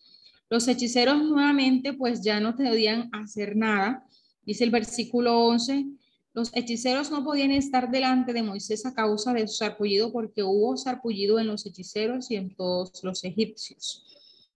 Los 0.49 0.69
hechiceros 0.69 1.23
nuevamente 1.23 1.93
pues 1.93 2.23
ya 2.23 2.41
no 2.41 2.57
podían 2.57 3.11
hacer 3.13 3.57
nada. 3.57 4.07
Dice 4.47 4.65
el 4.65 4.71
versículo 4.71 5.47
11, 5.47 5.85
los 6.33 6.51
hechiceros 6.55 7.11
no 7.11 7.25
podían 7.25 7.51
estar 7.51 7.91
delante 7.91 8.33
de 8.33 8.45
Moisés 8.45 8.87
a 8.87 8.95
causa 8.95 9.33
de 9.33 9.49
su 9.49 9.57
sarpullido 9.57 10.13
porque 10.13 10.45
hubo 10.45 10.77
sarpullido 10.77 11.41
en 11.41 11.49
los 11.49 11.67
hechiceros 11.67 12.31
y 12.31 12.37
en 12.37 12.55
todos 12.55 13.03
los 13.03 13.25
egipcios. 13.25 14.07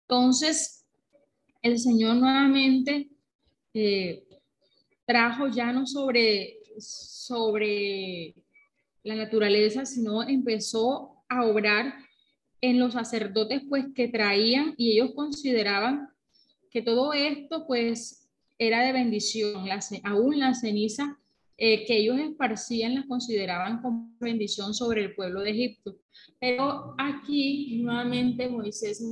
Entonces, 0.02 0.84
el 1.62 1.80
Señor 1.80 2.16
nuevamente 2.16 3.08
eh, 3.72 4.24
trajo 5.04 5.48
ya 5.48 5.72
no 5.72 5.84
sobre, 5.84 6.58
sobre 6.78 8.36
la 9.04 9.14
naturaleza, 9.14 9.86
sino 9.86 10.22
empezó 10.22 11.22
a 11.28 11.44
obrar 11.46 11.94
en 12.60 12.78
los 12.78 12.94
sacerdotes 12.94 13.62
pues 13.68 13.86
que 13.94 14.08
traían 14.08 14.74
y 14.76 14.92
ellos 14.92 15.12
consideraban 15.14 16.08
que 16.70 16.82
todo 16.82 17.12
esto 17.12 17.66
pues 17.66 18.28
era 18.58 18.82
de 18.82 18.92
bendición, 18.92 19.68
la, 19.68 19.80
aún 20.04 20.38
la 20.38 20.54
ceniza 20.54 21.18
eh, 21.56 21.84
que 21.86 21.98
ellos 21.98 22.18
esparcían 22.18 22.94
las 22.94 23.06
consideraban 23.06 23.80
como 23.80 24.10
bendición 24.18 24.74
sobre 24.74 25.04
el 25.04 25.14
pueblo 25.14 25.42
de 25.42 25.50
Egipto. 25.50 25.96
Pero 26.40 26.94
aquí 26.98 27.80
nuevamente 27.82 28.48
Moisés 28.48 29.04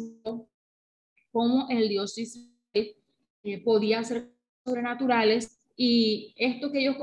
como 1.31 1.69
el 1.69 1.89
Dios 1.89 2.19
Israel 2.19 2.97
eh, 3.45 3.63
podía 3.63 4.01
hacer 4.01 4.33
sobrenaturales 4.65 5.61
y 5.77 6.35
esto 6.37 6.73
que 6.73 6.81
ellos 6.81 6.97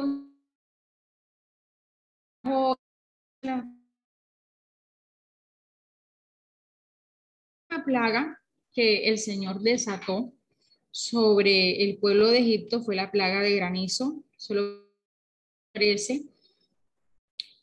una 2.44 3.70
plaga 7.86 8.42
que 8.72 9.10
el 9.10 9.18
Señor 9.18 9.60
desató 9.62 10.34
sobre 10.92 11.84
el 11.84 11.98
pueblo 11.98 12.28
de 12.30 12.40
Egipto 12.40 12.82
fue 12.82 12.96
la 12.96 13.12
plaga 13.12 13.42
de 13.42 13.56
granizo. 13.56 14.24
Solo 14.38 14.90
aparece 15.72 16.26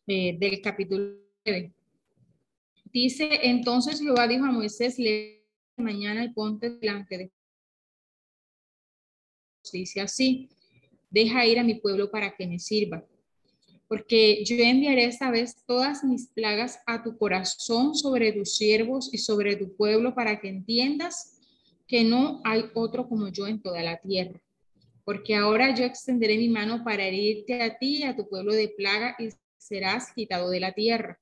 eh, 0.06 0.36
del 0.38 0.60
capítulo 0.60 1.18
9. 1.44 1.72
Dice, 2.92 3.28
entonces 3.42 4.00
Jehová 4.00 4.26
dijo 4.28 4.44
a 4.44 4.52
Moisés, 4.52 4.98
le 4.98 5.44
mañana 5.76 6.24
y 6.24 6.32
ponte 6.32 6.70
delante 6.70 7.18
de 7.18 7.32
Dice 9.72 10.00
así, 10.00 10.48
deja 11.10 11.44
ir 11.44 11.58
a 11.58 11.64
mi 11.64 11.74
pueblo 11.74 12.08
para 12.08 12.34
que 12.36 12.46
me 12.46 12.58
sirva 12.60 13.04
porque 13.88 14.44
yo 14.44 14.56
enviaré 14.56 15.04
esta 15.04 15.30
vez 15.30 15.64
todas 15.66 16.02
mis 16.02 16.28
plagas 16.28 16.80
a 16.86 17.02
tu 17.02 17.16
corazón 17.16 17.94
sobre 17.94 18.32
tus 18.32 18.56
siervos 18.56 19.10
y 19.12 19.18
sobre 19.18 19.56
tu 19.56 19.76
pueblo 19.76 20.14
para 20.14 20.40
que 20.40 20.48
entiendas 20.48 21.38
que 21.86 22.02
no 22.02 22.40
hay 22.44 22.64
otro 22.74 23.08
como 23.08 23.28
yo 23.28 23.46
en 23.46 23.62
toda 23.62 23.82
la 23.82 23.98
tierra. 23.98 24.40
Porque 25.04 25.36
ahora 25.36 25.72
yo 25.72 25.84
extenderé 25.84 26.36
mi 26.36 26.48
mano 26.48 26.82
para 26.82 27.04
herirte 27.04 27.62
a 27.62 27.78
ti 27.78 27.98
y 27.98 28.02
a 28.02 28.16
tu 28.16 28.28
pueblo 28.28 28.52
de 28.52 28.68
plaga 28.68 29.14
y 29.20 29.28
serás 29.56 30.12
quitado 30.12 30.50
de 30.50 30.58
la 30.58 30.72
tierra. 30.72 31.20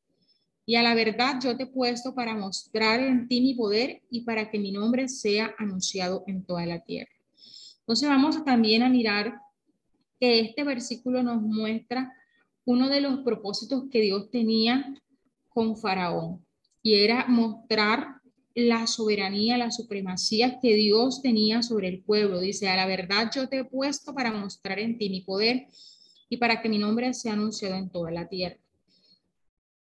Y 0.67 0.77
a 0.77 0.83
la 0.83 0.95
verdad 0.95 1.39
yo 1.43 1.55
te 1.55 1.65
he 1.65 1.67
puesto 1.67 2.15
para 2.15 2.35
mostrar 2.35 3.01
en 3.01 3.29
ti 3.29 3.43
mi 3.43 3.55
poder 3.55 4.01
y 4.09 4.23
para 4.23 4.51
que 4.51 4.59
mi 4.59 4.73
nombre 4.73 5.09
sea 5.09 5.55
anunciado 5.59 6.25
en 6.27 6.47
toda 6.47 6.65
la 6.65 6.81
tierra. 6.81 7.11
Entonces 7.81 8.09
vamos 8.09 8.43
también 8.47 8.83
a 8.83 8.89
mirar 8.89 9.35
que 10.19 10.41
este 10.41 10.65
versículo 10.65 11.23
nos 11.23 11.43
muestra 11.43 12.11
uno 12.65 12.89
de 12.89 13.01
los 13.01 13.21
propósitos 13.21 13.85
que 13.91 14.01
Dios 14.01 14.31
tenía 14.31 14.95
con 15.49 15.77
Faraón 15.77 16.45
y 16.83 16.95
era 16.95 17.27
mostrar 17.29 18.21
la 18.55 18.87
soberanía, 18.87 19.59
la 19.59 19.71
supremacía 19.71 20.61
que 20.61 20.75
Dios 20.75 21.23
tenía 21.23 21.63
sobre 21.63 21.89
el 21.89 22.03
pueblo. 22.03 22.41
Dice, 22.41 22.69
a 22.69 22.77
la 22.77 22.87
verdad 22.87 23.31
yo 23.35 23.49
te 23.49 23.59
he 23.59 23.65
puesto 23.65 24.15
para 24.15 24.33
mostrar 24.33 24.79
en 24.79 24.97
ti 24.97 25.11
mi 25.11 25.23
poder 25.23 25.67
y 26.29 26.37
para 26.37 26.63
que 26.63 26.69
mi 26.69 26.79
nombre 26.79 27.13
sea 27.15 27.33
anunciado 27.33 27.75
en 27.77 27.91
toda 27.91 28.11
la 28.11 28.29
tierra. 28.29 28.59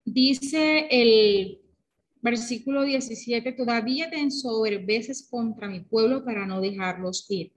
Dice 0.03 0.87
el 0.89 1.59
versículo 2.21 2.83
17, 2.83 3.53
todavía 3.53 4.09
te 4.09 4.19
ensoberbeces 4.19 5.27
contra 5.29 5.69
mi 5.69 5.81
pueblo 5.81 6.25
para 6.25 6.45
no 6.45 6.59
dejarlos 6.59 7.25
ir. 7.29 7.53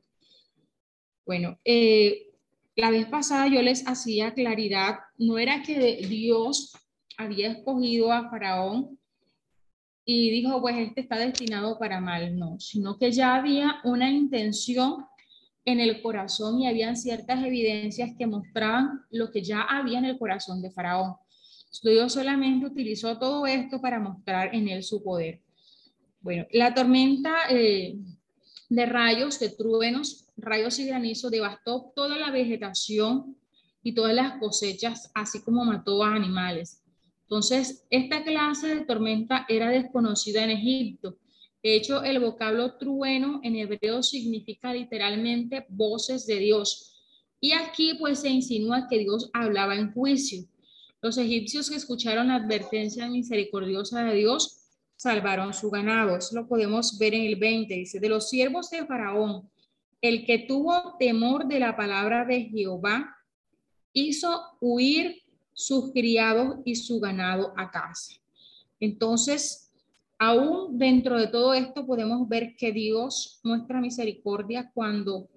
Bueno, 1.24 1.58
eh, 1.64 2.31
la 2.76 2.90
vez 2.90 3.06
pasada 3.06 3.46
yo 3.48 3.60
les 3.62 3.86
hacía 3.86 4.34
claridad, 4.34 4.96
no 5.18 5.38
era 5.38 5.62
que 5.62 6.06
Dios 6.08 6.72
había 7.16 7.50
escogido 7.50 8.12
a 8.12 8.30
Faraón 8.30 8.98
y 10.04 10.30
dijo, 10.30 10.60
pues 10.60 10.76
este 10.78 11.02
está 11.02 11.18
destinado 11.18 11.78
para 11.78 12.00
mal, 12.00 12.36
no, 12.36 12.58
sino 12.58 12.98
que 12.98 13.12
ya 13.12 13.34
había 13.34 13.80
una 13.84 14.10
intención 14.10 15.04
en 15.64 15.80
el 15.80 16.02
corazón 16.02 16.60
y 16.60 16.66
habían 16.66 16.96
ciertas 16.96 17.44
evidencias 17.44 18.10
que 18.18 18.26
mostraban 18.26 19.02
lo 19.10 19.30
que 19.30 19.42
ya 19.42 19.62
había 19.62 19.98
en 19.98 20.06
el 20.06 20.18
corazón 20.18 20.60
de 20.60 20.70
Faraón. 20.70 21.14
Dios 21.82 22.12
solamente 22.12 22.66
utilizó 22.66 23.18
todo 23.18 23.46
esto 23.46 23.80
para 23.80 24.00
mostrar 24.00 24.54
en 24.54 24.68
él 24.68 24.82
su 24.82 25.02
poder. 25.02 25.40
Bueno, 26.20 26.46
la 26.52 26.74
tormenta 26.74 27.34
eh, 27.48 27.96
de 28.68 28.86
rayos, 28.86 29.38
de 29.38 29.50
truenos, 29.50 30.26
rayos 30.42 30.78
y 30.78 30.86
granizo 30.86 31.30
devastó 31.30 31.92
toda 31.94 32.18
la 32.18 32.30
vegetación 32.30 33.36
y 33.82 33.94
todas 33.94 34.14
las 34.14 34.38
cosechas, 34.38 35.10
así 35.14 35.42
como 35.42 35.64
mató 35.64 36.02
a 36.02 36.14
animales. 36.14 36.82
Entonces, 37.22 37.86
esta 37.88 38.22
clase 38.24 38.74
de 38.74 38.84
tormenta 38.84 39.46
era 39.48 39.70
desconocida 39.70 40.44
en 40.44 40.50
Egipto. 40.50 41.16
De 41.62 41.76
hecho, 41.76 42.02
el 42.02 42.18
vocablo 42.18 42.76
trueno 42.76 43.40
en 43.42 43.56
hebreo 43.56 44.02
significa 44.02 44.74
literalmente 44.74 45.64
voces 45.68 46.26
de 46.26 46.38
Dios. 46.38 46.92
Y 47.40 47.52
aquí 47.52 47.94
pues 47.98 48.20
se 48.20 48.28
insinúa 48.28 48.86
que 48.88 48.98
Dios 48.98 49.30
hablaba 49.32 49.76
en 49.76 49.92
juicio. 49.92 50.44
Los 51.00 51.18
egipcios 51.18 51.70
que 51.70 51.76
escucharon 51.76 52.28
la 52.28 52.36
advertencia 52.36 53.08
misericordiosa 53.08 54.04
de 54.04 54.14
Dios 54.14 54.58
salvaron 54.96 55.54
su 55.54 55.70
ganado. 55.70 56.16
Eso 56.16 56.34
lo 56.34 56.46
podemos 56.46 56.98
ver 56.98 57.14
en 57.14 57.22
el 57.22 57.36
20. 57.36 57.74
Dice, 57.74 57.98
de 57.98 58.08
los 58.08 58.28
siervos 58.28 58.70
de 58.70 58.86
Faraón, 58.86 59.50
el 60.02 60.26
que 60.26 60.40
tuvo 60.40 60.96
temor 60.98 61.46
de 61.46 61.60
la 61.60 61.76
palabra 61.76 62.24
de 62.24 62.42
Jehová, 62.42 63.16
hizo 63.92 64.42
huir 64.60 65.22
sus 65.54 65.92
criados 65.92 66.58
y 66.64 66.74
su 66.74 66.98
ganado 66.98 67.54
a 67.56 67.70
casa. 67.70 68.14
Entonces, 68.80 69.70
aún 70.18 70.76
dentro 70.76 71.18
de 71.18 71.28
todo 71.28 71.54
esto 71.54 71.86
podemos 71.86 72.28
ver 72.28 72.56
que 72.56 72.72
Dios 72.72 73.40
muestra 73.44 73.80
misericordia 73.80 74.72
cuando, 74.74 75.28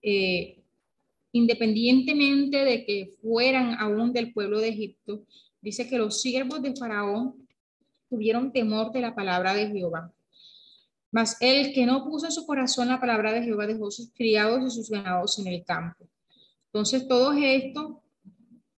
eh, 0.00 0.62
independientemente 1.32 2.64
de 2.64 2.86
que 2.86 3.10
fueran 3.20 3.76
aún 3.78 4.12
del 4.12 4.32
pueblo 4.32 4.58
de 4.58 4.68
Egipto, 4.68 5.26
dice 5.60 5.86
que 5.86 5.98
los 5.98 6.22
siervos 6.22 6.62
de 6.62 6.74
Faraón 6.74 7.46
tuvieron 8.08 8.52
temor 8.52 8.90
de 8.90 9.00
la 9.00 9.14
palabra 9.14 9.52
de 9.52 9.68
Jehová. 9.68 10.10
Mas 11.14 11.36
el 11.38 11.72
que 11.72 11.86
no 11.86 12.04
puso 12.04 12.26
en 12.26 12.32
su 12.32 12.44
corazón 12.44 12.88
la 12.88 12.98
palabra 12.98 13.32
de 13.32 13.44
Jehová 13.44 13.68
dejó 13.68 13.88
sus 13.88 14.10
criados 14.12 14.60
y 14.66 14.70
sus 14.74 14.90
ganados 14.90 15.38
en 15.38 15.46
el 15.46 15.64
campo. 15.64 16.08
Entonces 16.66 17.06
todo 17.06 17.32
esto 17.34 18.02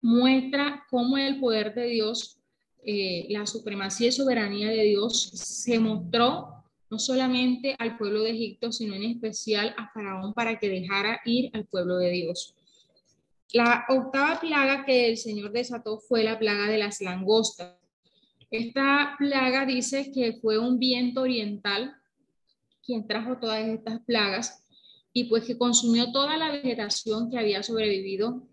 muestra 0.01 0.83
cómo 0.89 1.17
el 1.17 1.39
poder 1.39 1.73
de 1.73 1.85
Dios, 1.85 2.41
eh, 2.83 3.25
la 3.29 3.45
supremacía 3.45 4.09
y 4.09 4.11
soberanía 4.11 4.67
de 4.67 4.83
Dios 4.83 5.29
se 5.33 5.79
mostró 5.79 6.61
no 6.89 6.99
solamente 6.99 7.73
al 7.79 7.97
pueblo 7.97 8.23
de 8.23 8.31
Egipto, 8.31 8.69
sino 8.73 8.95
en 8.95 9.03
especial 9.03 9.73
a 9.77 9.89
Faraón 9.93 10.33
para 10.33 10.59
que 10.59 10.67
dejara 10.67 11.21
ir 11.23 11.51
al 11.53 11.63
pueblo 11.63 11.95
de 11.95 12.09
Dios. 12.09 12.53
La 13.53 13.85
octava 13.87 14.41
plaga 14.41 14.83
que 14.83 15.07
el 15.07 15.15
Señor 15.15 15.53
desató 15.53 15.99
fue 15.99 16.25
la 16.25 16.37
plaga 16.37 16.67
de 16.67 16.79
las 16.79 16.99
langostas. 16.99 17.77
Esta 18.51 19.15
plaga 19.17 19.65
dice 19.65 20.11
que 20.11 20.33
fue 20.41 20.57
un 20.57 20.79
viento 20.79 21.21
oriental 21.21 21.95
quien 22.85 23.07
trajo 23.07 23.37
todas 23.39 23.65
estas 23.67 23.99
plagas 24.01 24.63
y 25.13 25.25
pues 25.25 25.45
que 25.45 25.57
consumió 25.57 26.11
toda 26.11 26.37
la 26.37 26.51
vegetación 26.51 27.29
que 27.29 27.37
había 27.37 27.63
sobrevivido 27.63 28.43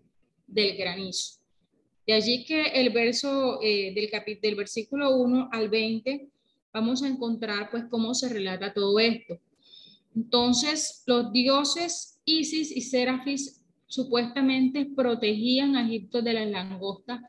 del 0.47 0.77
granizo. 0.77 1.41
De 2.07 2.15
allí 2.15 2.45
que 2.45 2.63
el 2.63 2.91
verso 2.91 3.61
eh, 3.63 3.93
del, 3.95 4.41
del 4.41 4.55
versículo 4.55 5.17
1 5.17 5.51
al 5.53 5.69
20 5.69 6.29
vamos 6.73 7.03
a 7.03 7.09
encontrar 7.09 7.71
pues 7.71 7.85
cómo 7.91 8.15
se 8.15 8.29
relata 8.29 8.73
todo 8.73 8.99
esto. 8.99 9.39
Entonces, 10.15 11.03
los 11.07 11.33
dioses 11.33 12.21
Isis 12.25 12.71
y 12.71 12.81
Serafis 12.81 13.63
supuestamente 13.87 14.87
protegían 14.87 15.77
a 15.77 15.87
Egipto 15.87 16.23
de 16.23 16.33
las 16.33 16.49
langostas 16.49 17.21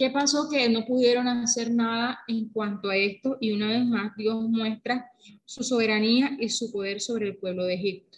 ¿Qué 0.00 0.08
pasó? 0.08 0.48
Que 0.48 0.66
no 0.70 0.86
pudieron 0.86 1.28
hacer 1.28 1.70
nada 1.70 2.20
en 2.26 2.48
cuanto 2.48 2.88
a 2.88 2.96
esto 2.96 3.36
y 3.38 3.52
una 3.52 3.68
vez 3.68 3.84
más 3.84 4.16
Dios 4.16 4.48
muestra 4.48 5.10
su 5.44 5.62
soberanía 5.62 6.38
y 6.40 6.48
su 6.48 6.72
poder 6.72 7.02
sobre 7.02 7.26
el 7.26 7.36
pueblo 7.36 7.64
de 7.64 7.74
Egipto. 7.74 8.16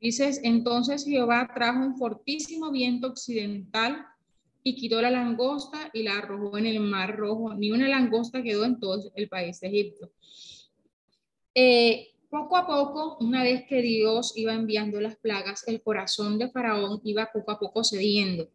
Dices, 0.00 0.40
entonces 0.42 1.04
Jehová 1.04 1.50
trajo 1.54 1.84
un 1.84 1.98
fortísimo 1.98 2.70
viento 2.70 3.08
occidental 3.08 4.06
y 4.62 4.74
quitó 4.74 5.02
la 5.02 5.10
langosta 5.10 5.90
y 5.92 6.02
la 6.02 6.16
arrojó 6.16 6.56
en 6.56 6.64
el 6.64 6.80
mar 6.80 7.14
rojo. 7.14 7.52
Ni 7.52 7.70
una 7.70 7.88
langosta 7.88 8.42
quedó 8.42 8.64
en 8.64 8.80
todo 8.80 9.12
el 9.14 9.28
país 9.28 9.60
de 9.60 9.68
Egipto. 9.68 10.10
Eh, 11.54 12.08
poco 12.30 12.56
a 12.56 12.66
poco, 12.66 13.18
una 13.20 13.42
vez 13.42 13.66
que 13.68 13.82
Dios 13.82 14.32
iba 14.34 14.54
enviando 14.54 14.98
las 14.98 15.16
plagas, 15.16 15.68
el 15.68 15.82
corazón 15.82 16.38
de 16.38 16.48
Faraón 16.48 17.02
iba 17.04 17.28
poco 17.30 17.50
a 17.50 17.58
poco 17.58 17.84
cediendo. 17.84 18.48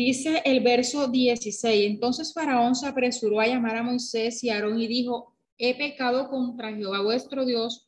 Dice 0.00 0.40
el 0.46 0.60
verso 0.60 1.08
16, 1.08 1.90
entonces 1.90 2.32
Faraón 2.32 2.74
se 2.74 2.86
apresuró 2.86 3.38
a 3.38 3.46
llamar 3.46 3.76
a 3.76 3.82
Moisés 3.82 4.42
y 4.42 4.48
Aarón 4.48 4.80
y 4.80 4.86
dijo, 4.86 5.34
he 5.58 5.76
pecado 5.76 6.30
contra 6.30 6.74
Jehová 6.74 7.02
vuestro 7.02 7.44
Dios 7.44 7.86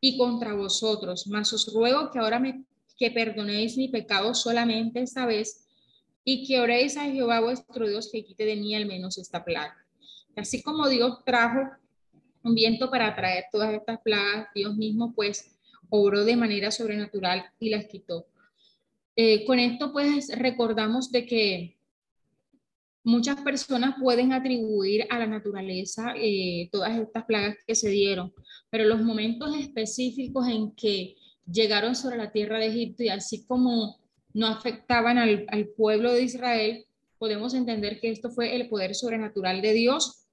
y 0.00 0.16
contra 0.16 0.54
vosotros, 0.54 1.26
mas 1.26 1.52
os 1.52 1.74
ruego 1.74 2.12
que 2.12 2.20
ahora 2.20 2.38
me, 2.38 2.62
que 2.96 3.10
perdonéis 3.10 3.76
mi 3.76 3.88
pecado 3.88 4.34
solamente 4.34 5.00
esta 5.00 5.26
vez 5.26 5.66
y 6.22 6.46
que 6.46 6.60
oréis 6.60 6.96
a 6.96 7.10
Jehová 7.10 7.40
vuestro 7.40 7.88
Dios 7.88 8.08
que 8.12 8.24
quite 8.24 8.44
de 8.44 8.54
mí 8.54 8.76
al 8.76 8.86
menos 8.86 9.18
esta 9.18 9.44
plaga. 9.44 9.84
Así 10.36 10.62
como 10.62 10.88
Dios 10.88 11.24
trajo 11.24 11.72
un 12.44 12.54
viento 12.54 12.88
para 12.88 13.16
traer 13.16 13.46
todas 13.50 13.74
estas 13.74 13.98
plagas, 14.02 14.46
Dios 14.54 14.76
mismo 14.76 15.12
pues 15.12 15.58
obró 15.90 16.24
de 16.24 16.36
manera 16.36 16.70
sobrenatural 16.70 17.46
y 17.58 17.70
las 17.70 17.86
quitó. 17.86 18.28
Eh, 19.20 19.44
con 19.44 19.58
esto 19.58 19.92
pues 19.92 20.28
recordamos 20.38 21.10
de 21.10 21.26
que 21.26 21.76
muchas 23.02 23.40
personas 23.40 23.96
pueden 24.00 24.32
atribuir 24.32 25.08
a 25.10 25.18
la 25.18 25.26
naturaleza 25.26 26.12
eh, 26.14 26.68
todas 26.70 26.96
estas 26.96 27.24
plagas 27.24 27.56
que 27.66 27.74
se 27.74 27.88
dieron, 27.88 28.32
pero 28.70 28.84
los 28.84 29.02
momentos 29.02 29.56
específicos 29.56 30.46
en 30.46 30.70
que 30.76 31.16
llegaron 31.50 31.96
sobre 31.96 32.16
la 32.16 32.30
tierra 32.30 32.60
de 32.60 32.66
Egipto 32.66 33.02
y 33.02 33.08
así 33.08 33.44
como 33.44 33.98
no 34.34 34.46
afectaban 34.46 35.18
al, 35.18 35.46
al 35.48 35.66
pueblo 35.66 36.12
de 36.12 36.22
Israel, 36.22 36.86
podemos 37.18 37.54
entender 37.54 37.98
que 37.98 38.12
esto 38.12 38.30
fue 38.30 38.54
el 38.54 38.68
poder 38.68 38.94
sobrenatural 38.94 39.60
de 39.62 39.72
Dios 39.72 40.28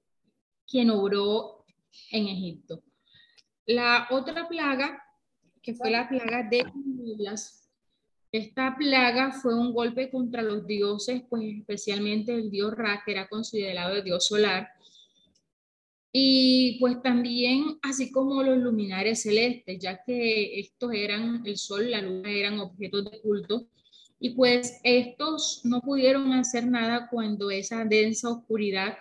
quien 0.64 0.90
obró 0.90 1.64
en 2.12 2.28
Egipto. 2.28 2.84
La 3.66 4.06
otra 4.12 4.46
plaga, 4.46 5.02
que 5.60 5.74
fue 5.74 5.90
la 5.90 6.08
plaga 6.08 6.48
de 6.48 6.64
las 7.18 7.65
esta 8.36 8.76
plaga 8.76 9.32
fue 9.32 9.54
un 9.54 9.72
golpe 9.72 10.10
contra 10.10 10.42
los 10.42 10.66
dioses, 10.66 11.22
pues 11.28 11.42
especialmente 11.58 12.34
el 12.34 12.50
dios 12.50 12.74
Ra, 12.74 13.02
que 13.04 13.12
era 13.12 13.28
considerado 13.28 13.94
el 13.96 14.04
dios 14.04 14.26
solar, 14.26 14.68
y 16.12 16.78
pues 16.80 17.02
también 17.02 17.78
así 17.82 18.10
como 18.10 18.42
los 18.42 18.56
luminares 18.58 19.22
celestes, 19.22 19.78
ya 19.78 20.02
que 20.02 20.58
estos 20.60 20.92
eran, 20.94 21.42
el 21.44 21.58
sol, 21.58 21.90
la 21.90 22.00
luna 22.00 22.30
eran 22.30 22.58
objetos 22.58 23.10
de 23.10 23.20
culto, 23.20 23.66
y 24.18 24.30
pues 24.30 24.80
estos 24.82 25.60
no 25.64 25.82
pudieron 25.82 26.32
hacer 26.32 26.66
nada 26.66 27.08
cuando 27.10 27.50
esa 27.50 27.84
densa 27.84 28.30
oscuridad 28.30 28.96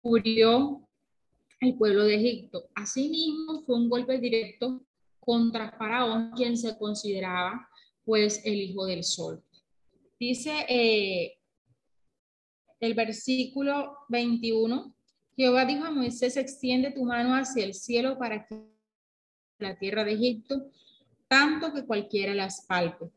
cubrió 0.00 0.86
el 1.60 1.76
pueblo 1.76 2.04
de 2.04 2.14
Egipto. 2.14 2.68
Asimismo, 2.74 3.62
fue 3.62 3.74
un 3.74 3.88
golpe 3.88 4.18
directo 4.18 4.84
contra 5.18 5.72
Faraón, 5.72 6.30
quien 6.36 6.56
se 6.56 6.78
consideraba 6.78 7.68
pues 8.04 8.42
el 8.44 8.60
Hijo 8.60 8.86
del 8.86 9.04
Sol. 9.04 9.42
Dice 10.18 10.66
eh, 10.68 11.38
el 12.80 12.94
versículo 12.94 13.98
21, 14.08 14.94
Jehová 15.36 15.64
dijo 15.64 15.84
a 15.84 15.90
Moisés, 15.90 16.36
extiende 16.36 16.92
tu 16.92 17.04
mano 17.04 17.34
hacia 17.34 17.64
el 17.64 17.74
cielo 17.74 18.18
para 18.18 18.46
que 18.46 18.74
la 19.58 19.76
tierra 19.78 20.04
de 20.04 20.12
Egipto, 20.12 20.70
tanto 21.28 21.72
que 21.72 21.84
cualquiera 21.84 22.34
las 22.34 22.64
palpe. 22.66 23.10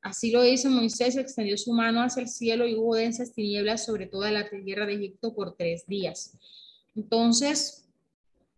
Así 0.00 0.30
lo 0.30 0.44
hizo 0.44 0.70
Moisés, 0.70 1.16
extendió 1.16 1.58
su 1.58 1.72
mano 1.72 2.00
hacia 2.02 2.22
el 2.22 2.28
cielo 2.28 2.66
y 2.66 2.76
hubo 2.76 2.94
densas 2.94 3.32
tinieblas 3.32 3.84
sobre 3.84 4.06
toda 4.06 4.30
la 4.30 4.48
tierra 4.48 4.86
de 4.86 4.94
Egipto 4.94 5.34
por 5.34 5.56
tres 5.56 5.86
días. 5.86 6.38
Entonces, 6.94 7.88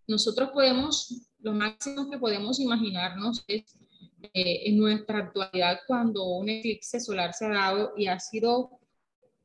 nosotros 0.07 0.51
podemos, 0.51 1.23
lo 1.41 1.53
máximo 1.53 2.11
que 2.11 2.19
podemos 2.19 2.61
imaginarnos 2.61 3.45
es 3.49 3.77
eh, 4.23 4.63
en 4.67 4.79
nuestra 4.79 5.19
actualidad 5.19 5.81
cuando 5.87 6.25
un 6.25 6.49
eclipse 6.49 7.01
solar 7.01 7.33
se 7.33 7.47
ha 7.47 7.51
dado 7.51 7.93
y 7.97 8.07
ha 8.07 8.19
sido, 8.19 8.79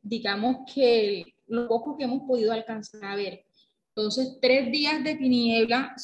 digamos 0.02 0.58
que 0.74 1.26
lo 1.48 1.68
poco 1.68 1.98
que 1.98 2.04
hemos 2.06 2.24
podido 2.28 2.52
alcanzar 2.52 3.04
a 3.06 3.16
ver. 3.16 3.46
Entonces, 3.90 4.38
tres 4.42 4.72
días 4.72 5.04
de 5.04 5.16
tiniebla 5.16 5.96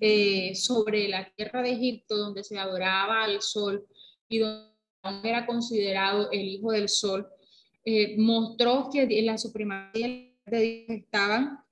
eh, 0.00 0.54
sobre 0.54 1.08
la 1.08 1.28
tierra 1.34 1.62
de 1.62 1.72
Egipto, 1.72 2.16
donde 2.16 2.44
se 2.44 2.58
adoraba 2.58 3.24
al 3.24 3.42
sol 3.42 3.84
y 4.28 4.38
donde 4.38 4.70
era 5.24 5.44
considerado 5.44 6.30
el 6.30 6.42
hijo 6.42 6.70
del 6.70 6.88
sol, 6.88 7.26
eh, 7.84 8.16
mostró 8.18 8.88
que 8.92 9.06
la 9.22 9.36
supremacía 9.36 10.30
de 10.46 10.60
Dios 10.60 10.90
estaba 10.90 11.66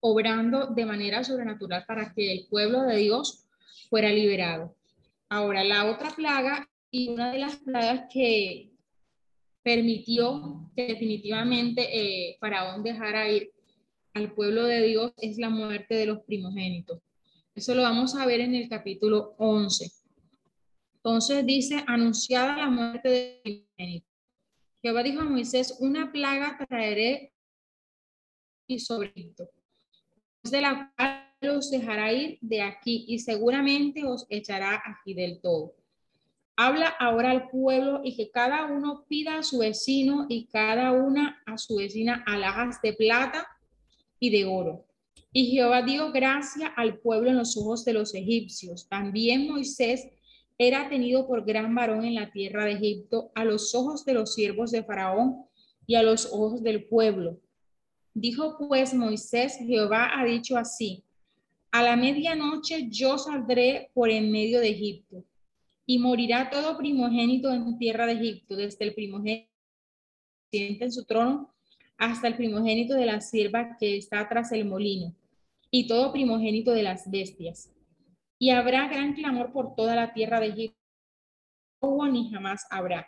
obrando 0.00 0.68
de 0.68 0.86
manera 0.86 1.24
sobrenatural 1.24 1.84
para 1.86 2.14
que 2.14 2.32
el 2.32 2.46
pueblo 2.48 2.82
de 2.82 2.96
Dios 2.96 3.44
fuera 3.88 4.10
liberado. 4.10 4.74
Ahora, 5.32 5.62
la 5.62 5.86
otra 5.86 6.10
plaga 6.10 6.68
y 6.90 7.08
una 7.08 7.30
de 7.30 7.38
las 7.38 7.56
plagas 7.56 8.08
que 8.12 8.72
permitió 9.62 10.68
que 10.74 10.88
definitivamente 10.88 11.82
eh, 11.82 12.36
Faraón 12.40 12.82
dejara 12.82 13.30
ir 13.30 13.52
al 14.12 14.34
pueblo 14.34 14.64
de 14.64 14.82
Dios 14.82 15.12
es 15.18 15.38
la 15.38 15.48
muerte 15.48 15.94
de 15.94 16.06
los 16.06 16.24
primogénitos. 16.24 17.00
Eso 17.54 17.76
lo 17.76 17.82
vamos 17.82 18.16
a 18.16 18.26
ver 18.26 18.40
en 18.40 18.56
el 18.56 18.68
capítulo 18.68 19.36
11. 19.38 19.92
Entonces 20.96 21.46
dice, 21.46 21.84
anunciada 21.86 22.56
la 22.56 22.68
muerte 22.68 23.08
de 23.08 23.40
los 23.44 23.54
primogénitos. 23.54 24.10
Jehová 24.82 25.04
dijo 25.04 25.20
a 25.20 25.24
Moisés, 25.24 25.76
una 25.78 26.10
plaga 26.10 26.58
traeré 26.68 27.32
y 28.66 28.80
sobre 28.80 29.12
esto, 29.14 29.48
de 30.42 30.60
la 30.60 30.92
cual 30.96 31.29
los 31.40 31.70
dejará 31.70 32.12
ir 32.12 32.38
de 32.42 32.60
aquí 32.60 33.04
y 33.08 33.18
seguramente 33.18 34.04
os 34.04 34.26
echará 34.28 34.82
aquí 34.84 35.14
del 35.14 35.40
todo. 35.40 35.74
Habla 36.56 36.88
ahora 36.88 37.30
al 37.30 37.48
pueblo 37.48 38.02
y 38.04 38.14
que 38.16 38.30
cada 38.30 38.66
uno 38.66 39.06
pida 39.08 39.38
a 39.38 39.42
su 39.42 39.58
vecino 39.58 40.26
y 40.28 40.46
cada 40.46 40.92
una 40.92 41.42
a 41.46 41.56
su 41.56 41.76
vecina 41.76 42.22
alhajas 42.26 42.82
de 42.82 42.92
plata 42.92 43.46
y 44.18 44.28
de 44.28 44.44
oro. 44.44 44.84
Y 45.32 45.46
Jehová 45.46 45.82
dio 45.82 46.12
gracia 46.12 46.66
al 46.66 46.98
pueblo 46.98 47.30
en 47.30 47.38
los 47.38 47.56
ojos 47.56 47.84
de 47.86 47.94
los 47.94 48.14
egipcios. 48.14 48.88
También 48.88 49.48
Moisés 49.48 50.08
era 50.58 50.90
tenido 50.90 51.26
por 51.26 51.46
gran 51.46 51.74
varón 51.74 52.04
en 52.04 52.16
la 52.16 52.30
tierra 52.30 52.66
de 52.66 52.72
Egipto 52.72 53.32
a 53.34 53.46
los 53.46 53.74
ojos 53.74 54.04
de 54.04 54.12
los 54.12 54.34
siervos 54.34 54.72
de 54.72 54.84
Faraón 54.84 55.46
y 55.86 55.94
a 55.94 56.02
los 56.02 56.26
ojos 56.26 56.62
del 56.62 56.84
pueblo. 56.84 57.40
Dijo 58.12 58.58
pues 58.58 58.92
Moisés, 58.92 59.56
Jehová 59.56 60.10
ha 60.20 60.24
dicho 60.26 60.58
así, 60.58 61.04
a 61.72 61.82
la 61.82 61.96
medianoche 61.96 62.88
yo 62.90 63.18
saldré 63.18 63.90
por 63.94 64.10
en 64.10 64.30
medio 64.30 64.60
de 64.60 64.70
Egipto 64.70 65.24
y 65.86 65.98
morirá 65.98 66.50
todo 66.50 66.76
primogénito 66.76 67.52
en 67.52 67.78
tierra 67.78 68.06
de 68.06 68.12
Egipto, 68.12 68.56
desde 68.56 68.84
el 68.84 68.94
primogénito 68.94 69.50
en 70.52 70.92
su 70.92 71.04
trono 71.04 71.54
hasta 71.96 72.28
el 72.28 72.36
primogénito 72.36 72.94
de 72.94 73.06
la 73.06 73.20
sierva 73.20 73.76
que 73.78 73.96
está 73.96 74.26
tras 74.28 74.52
el 74.52 74.64
molino, 74.64 75.14
y 75.70 75.86
todo 75.86 76.12
primogénito 76.12 76.72
de 76.72 76.82
las 76.82 77.10
bestias. 77.10 77.70
Y 78.38 78.50
habrá 78.50 78.88
gran 78.88 79.12
clamor 79.12 79.52
por 79.52 79.74
toda 79.74 79.94
la 79.94 80.14
tierra 80.14 80.40
de 80.40 80.46
Egipto, 80.46 80.76
no 81.82 82.10
ni 82.10 82.30
jamás 82.30 82.66
habrá. 82.70 83.06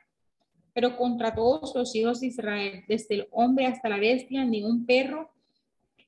Pero 0.75 0.96
contra 0.96 1.35
todos 1.35 1.75
los 1.75 1.94
hijos 1.96 2.20
de 2.20 2.29
Israel, 2.29 2.85
desde 2.87 3.14
el 3.14 3.29
hombre 3.31 3.66
hasta 3.66 3.88
la 3.88 3.98
bestia, 3.98 4.44
ni 4.44 4.62
un 4.62 4.85
perro 4.85 5.32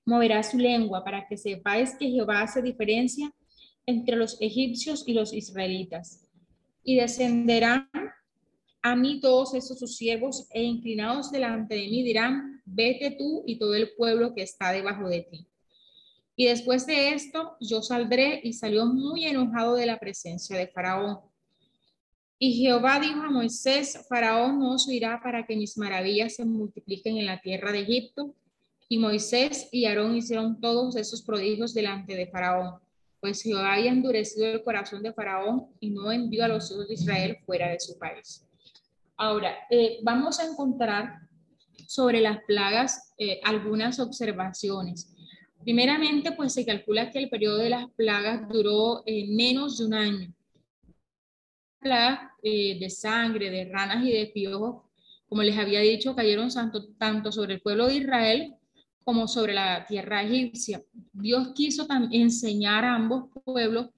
moverá 0.04 0.42
su 0.42 0.58
lengua, 0.58 1.04
para 1.04 1.26
que 1.26 1.36
sepáis 1.36 1.94
que 1.98 2.10
Jehová 2.10 2.42
hace 2.42 2.62
diferencia 2.62 3.32
entre 3.86 4.16
los 4.16 4.40
egipcios 4.40 5.04
y 5.06 5.12
los 5.12 5.32
israelitas 5.32 6.24
y 6.84 6.96
descenderán 6.96 7.88
a 8.82 8.94
mí 8.94 9.18
todos 9.20 9.54
esos 9.54 9.78
sus 9.78 9.96
siervos 9.96 10.46
e 10.50 10.62
inclinados 10.62 11.32
delante 11.32 11.74
de 11.74 11.88
mí 11.88 12.02
dirán, 12.02 12.62
vete 12.66 13.16
tú 13.18 13.42
y 13.46 13.58
todo 13.58 13.74
el 13.74 13.94
pueblo 13.96 14.34
que 14.34 14.42
está 14.42 14.70
debajo 14.72 15.08
de 15.08 15.22
ti. 15.22 15.48
Y 16.36 16.46
después 16.46 16.86
de 16.86 17.14
esto 17.14 17.56
yo 17.60 17.80
saldré 17.80 18.40
y 18.44 18.52
salió 18.52 18.84
muy 18.84 19.24
enojado 19.24 19.74
de 19.74 19.86
la 19.86 19.98
presencia 19.98 20.58
de 20.58 20.68
Faraón. 20.68 21.20
Y 22.38 22.52
Jehová 22.54 23.00
dijo 23.00 23.22
a 23.22 23.30
Moisés, 23.30 24.04
Faraón 24.06 24.58
no 24.58 24.74
os 24.74 24.86
oirá 24.86 25.20
para 25.22 25.46
que 25.46 25.56
mis 25.56 25.78
maravillas 25.78 26.34
se 26.34 26.44
multipliquen 26.44 27.16
en 27.16 27.26
la 27.26 27.40
tierra 27.40 27.72
de 27.72 27.80
Egipto. 27.80 28.34
Y 28.94 28.98
Moisés 28.98 29.68
y 29.72 29.86
Aarón 29.86 30.14
hicieron 30.14 30.60
todos 30.60 30.94
esos 30.94 31.20
prodigios 31.22 31.74
delante 31.74 32.14
de 32.14 32.28
Faraón 32.28 32.74
pues 33.18 33.42
Jehová 33.42 33.74
había 33.74 33.90
endurecido 33.90 34.46
el 34.46 34.62
corazón 34.62 35.02
de 35.02 35.12
Faraón 35.12 35.66
y 35.80 35.90
no 35.90 36.12
envió 36.12 36.44
a 36.44 36.48
los 36.48 36.70
hijos 36.70 36.86
de 36.86 36.94
Israel 36.94 37.38
fuera 37.44 37.70
de 37.70 37.80
su 37.80 37.98
país. 37.98 38.46
Ahora, 39.16 39.56
eh, 39.68 39.98
vamos 40.02 40.38
a 40.38 40.46
encontrar 40.46 41.26
sobre 41.88 42.20
las 42.20 42.38
plagas 42.44 43.14
eh, 43.18 43.40
algunas 43.42 43.98
observaciones. 43.98 45.12
Primeramente, 45.64 46.30
pues 46.30 46.52
se 46.52 46.64
calcula 46.64 47.10
que 47.10 47.18
el 47.18 47.30
periodo 47.30 47.56
de 47.56 47.70
las 47.70 47.90
plagas 47.96 48.48
duró 48.48 49.02
eh, 49.06 49.26
menos 49.26 49.78
de 49.78 49.86
un 49.86 49.94
año. 49.94 50.34
Plagas 51.80 52.30
de 52.42 52.90
sangre, 52.90 53.50
de 53.50 53.64
ranas 53.64 54.04
y 54.04 54.12
de 54.12 54.26
piojos, 54.26 54.84
como 55.28 55.42
les 55.42 55.56
había 55.56 55.80
dicho, 55.80 56.14
cayeron 56.14 56.50
tanto, 56.50 56.92
tanto 56.98 57.32
sobre 57.32 57.54
el 57.54 57.60
pueblo 57.60 57.86
de 57.86 57.94
Israel 57.96 58.54
como 59.04 59.28
sobre 59.28 59.54
la 59.54 59.86
tierra 59.86 60.22
egipcia. 60.22 60.82
Dios 61.12 61.52
quiso 61.54 61.86
enseñar 62.10 62.84
a 62.84 62.94
ambos 62.94 63.30
pueblos 63.44 63.90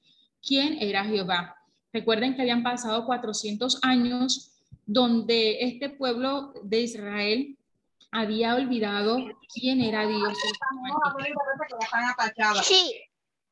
quién 0.42 0.78
era 0.80 1.04
Jehová. 1.04 1.56
Recuerden 1.92 2.34
que 2.34 2.42
habían 2.42 2.62
pasado 2.62 3.06
400 3.06 3.78
años 3.82 4.52
donde 4.84 5.62
este 5.62 5.90
pueblo 5.90 6.52
de 6.62 6.80
Israel 6.80 7.56
había 8.10 8.54
olvidado 8.54 9.18
quién 9.52 9.80
era 9.80 10.06
Dios. 10.06 10.36
Sí, 12.62 12.94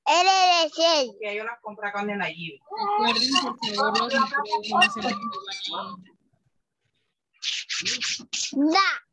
él 0.06 0.26
es 0.66 0.72
Que 1.20 1.36
yo 1.36 1.44
las 1.44 1.60
compré 1.60 1.90
con 1.92 2.10
el 2.10 2.20
allí. 2.20 2.60
Recuerden, 2.98 3.30
por 3.42 3.58
favor, 3.74 4.12
los 4.12 4.22
Da. 8.52 9.03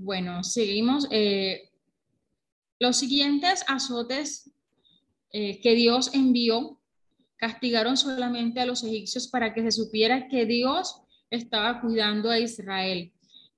Bueno, 0.00 0.44
seguimos. 0.44 1.08
Eh, 1.10 1.70
los 2.78 2.98
siguientes 2.98 3.64
azotes 3.66 4.48
eh, 5.32 5.60
que 5.60 5.74
Dios 5.74 6.14
envió 6.14 6.80
castigaron 7.36 7.96
solamente 7.96 8.60
a 8.60 8.66
los 8.66 8.84
egipcios 8.84 9.26
para 9.26 9.52
que 9.52 9.62
se 9.62 9.72
supiera 9.72 10.28
que 10.28 10.46
Dios 10.46 11.02
estaba 11.30 11.80
cuidando 11.80 12.30
a 12.30 12.38
Israel 12.38 13.12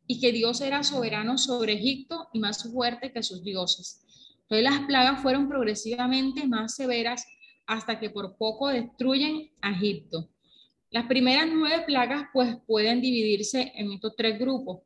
y 0.07 0.19
que 0.19 0.33
Dios 0.33 0.63
era 0.63 0.83
soberano 0.83 1.37
sobre 1.37 1.75
Egipto 1.75 2.29
y 2.33 2.39
más 2.39 2.63
fuerte 2.73 3.13
que 3.13 3.23
sus 3.23 3.45
dioses. 3.45 4.03
Entonces 4.43 4.65
las 4.65 4.87
plagas 4.87 5.21
fueron 5.21 5.47
progresivamente 5.47 6.47
más 6.47 6.75
severas 6.75 7.27
hasta 7.67 8.01
que 8.01 8.09
por 8.09 8.39
poco 8.39 8.69
destruyen 8.69 9.51
a 9.61 9.73
Egipto. 9.73 10.31
Las 10.91 11.07
primeras 11.07 11.49
nueve 11.53 11.85
plagas 11.87 12.29
pues 12.33 12.57
pueden 12.67 13.03
dividirse 13.03 13.73
en 13.77 13.93
estos 13.93 14.17
tres 14.17 14.39
grupos. 14.39 14.81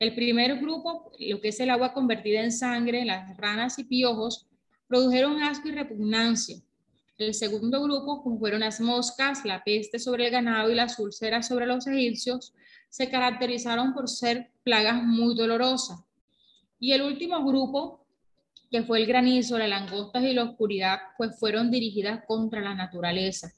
El 0.00 0.14
primer 0.14 0.58
grupo, 0.58 1.12
lo 1.18 1.42
que 1.42 1.48
es 1.48 1.60
el 1.60 1.68
agua 1.68 1.92
convertida 1.92 2.40
en 2.40 2.52
sangre, 2.52 3.04
las 3.04 3.36
ranas 3.36 3.78
y 3.78 3.84
piojos, 3.84 4.46
produjeron 4.88 5.42
asco 5.42 5.68
y 5.68 5.72
repugnancia. 5.72 6.56
El 7.18 7.34
segundo 7.34 7.82
grupo, 7.82 8.22
como 8.22 8.38
fueron 8.38 8.60
las 8.60 8.80
moscas, 8.80 9.44
la 9.44 9.62
peste 9.62 9.98
sobre 9.98 10.24
el 10.24 10.30
ganado 10.32 10.70
y 10.70 10.74
las 10.74 10.98
úlceras 10.98 11.46
sobre 11.46 11.66
los 11.66 11.86
egipcios, 11.86 12.54
se 12.88 13.10
caracterizaron 13.10 13.92
por 13.92 14.08
ser 14.08 14.50
plagas 14.62 15.02
muy 15.02 15.34
dolorosas. 15.34 16.00
Y 16.78 16.92
el 16.92 17.02
último 17.02 17.44
grupo, 17.44 18.06
que 18.70 18.82
fue 18.82 19.00
el 19.00 19.06
granizo, 19.06 19.58
las 19.58 19.68
langostas 19.68 20.22
y 20.24 20.32
la 20.32 20.44
oscuridad, 20.44 20.98
pues 21.18 21.38
fueron 21.38 21.70
dirigidas 21.70 22.24
contra 22.26 22.62
la 22.62 22.74
naturaleza. 22.74 23.52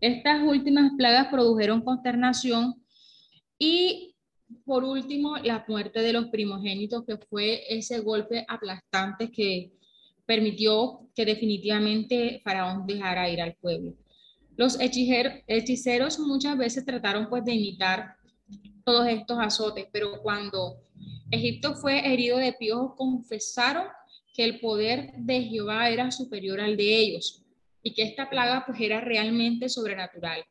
Estas 0.00 0.42
últimas 0.42 0.92
plagas 0.96 1.28
produjeron 1.28 1.82
consternación 1.82 2.82
y 3.58 4.13
por 4.64 4.84
último, 4.84 5.36
la 5.38 5.64
muerte 5.68 6.00
de 6.00 6.12
los 6.12 6.26
primogénitos, 6.26 7.04
que 7.04 7.16
fue 7.16 7.62
ese 7.68 8.00
golpe 8.00 8.44
aplastante 8.48 9.30
que 9.30 9.72
permitió 10.26 11.08
que 11.14 11.24
definitivamente 11.24 12.40
Faraón 12.44 12.86
dejara 12.86 13.28
ir 13.28 13.40
al 13.40 13.54
pueblo. 13.54 13.94
Los 14.56 14.78
hechiceros 14.80 16.18
muchas 16.18 16.56
veces 16.56 16.84
trataron 16.84 17.28
pues 17.28 17.44
de 17.44 17.54
imitar 17.54 18.16
todos 18.84 19.06
estos 19.08 19.38
azotes, 19.38 19.86
pero 19.92 20.22
cuando 20.22 20.78
Egipto 21.30 21.74
fue 21.74 22.12
herido 22.12 22.38
de 22.38 22.52
piojos, 22.52 22.94
confesaron 22.96 23.86
que 24.34 24.44
el 24.44 24.60
poder 24.60 25.12
de 25.18 25.42
Jehová 25.42 25.90
era 25.90 26.10
superior 26.10 26.60
al 26.60 26.76
de 26.76 26.96
ellos 26.96 27.42
y 27.82 27.94
que 27.94 28.02
esta 28.02 28.30
plaga 28.30 28.64
pues 28.66 28.80
era 28.80 29.00
realmente 29.00 29.68
sobrenatural. 29.68 30.44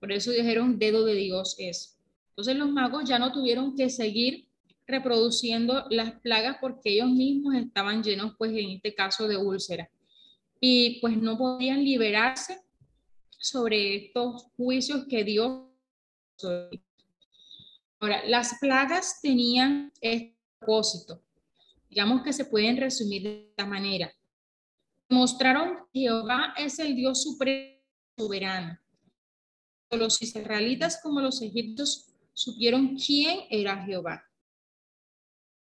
Por 0.00 0.12
eso 0.12 0.30
dijeron, 0.30 0.78
dedo 0.78 1.04
de 1.04 1.14
Dios 1.14 1.56
es. 1.58 1.97
Entonces 2.38 2.56
los 2.56 2.70
magos 2.70 3.02
ya 3.02 3.18
no 3.18 3.32
tuvieron 3.32 3.74
que 3.74 3.90
seguir 3.90 4.46
reproduciendo 4.86 5.86
las 5.90 6.20
plagas 6.20 6.58
porque 6.60 6.90
ellos 6.90 7.10
mismos 7.10 7.56
estaban 7.56 8.00
llenos, 8.00 8.36
pues 8.38 8.52
en 8.52 8.70
este 8.70 8.94
caso, 8.94 9.26
de 9.26 9.36
úlceras. 9.36 9.88
Y 10.60 11.00
pues 11.00 11.16
no 11.16 11.36
podían 11.36 11.82
liberarse 11.82 12.60
sobre 13.28 13.96
estos 13.96 14.44
juicios 14.56 15.04
que 15.08 15.24
Dios... 15.24 15.64
Ahora, 17.98 18.24
las 18.28 18.56
plagas 18.60 19.20
tenían 19.20 19.92
este 20.00 20.36
propósito. 20.60 21.20
Digamos 21.90 22.22
que 22.22 22.32
se 22.32 22.44
pueden 22.44 22.76
resumir 22.76 23.24
de 23.24 23.48
esta 23.50 23.66
manera. 23.66 24.12
Mostraron 25.08 25.78
que 25.92 26.02
Jehová 26.02 26.54
es 26.56 26.78
el 26.78 26.94
Dios 26.94 27.20
supremo 27.20 27.80
soberano. 28.16 28.78
Los 29.90 30.22
israelitas 30.22 31.00
como 31.02 31.20
los 31.20 31.42
egipcios 31.42 32.08
supieron 32.38 32.96
quién 32.96 33.46
era 33.50 33.82
Jehová. 33.84 34.24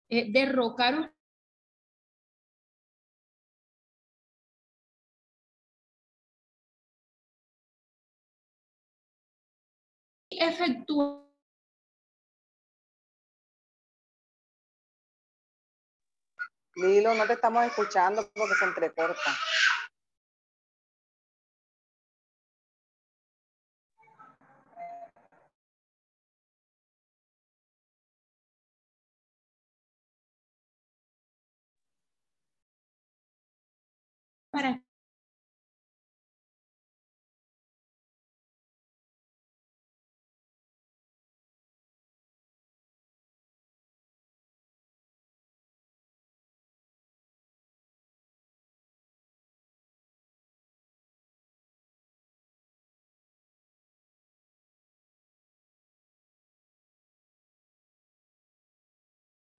Eh, 0.08 0.30
derrocaron 0.30 1.10
efectuaron 10.30 11.22
Lilo, 16.74 17.14
no 17.14 17.26
te 17.26 17.34
estamos 17.34 17.66
escuchando 17.66 18.30
porque 18.34 18.54
se 18.54 18.64
entrecorta. 18.64 19.30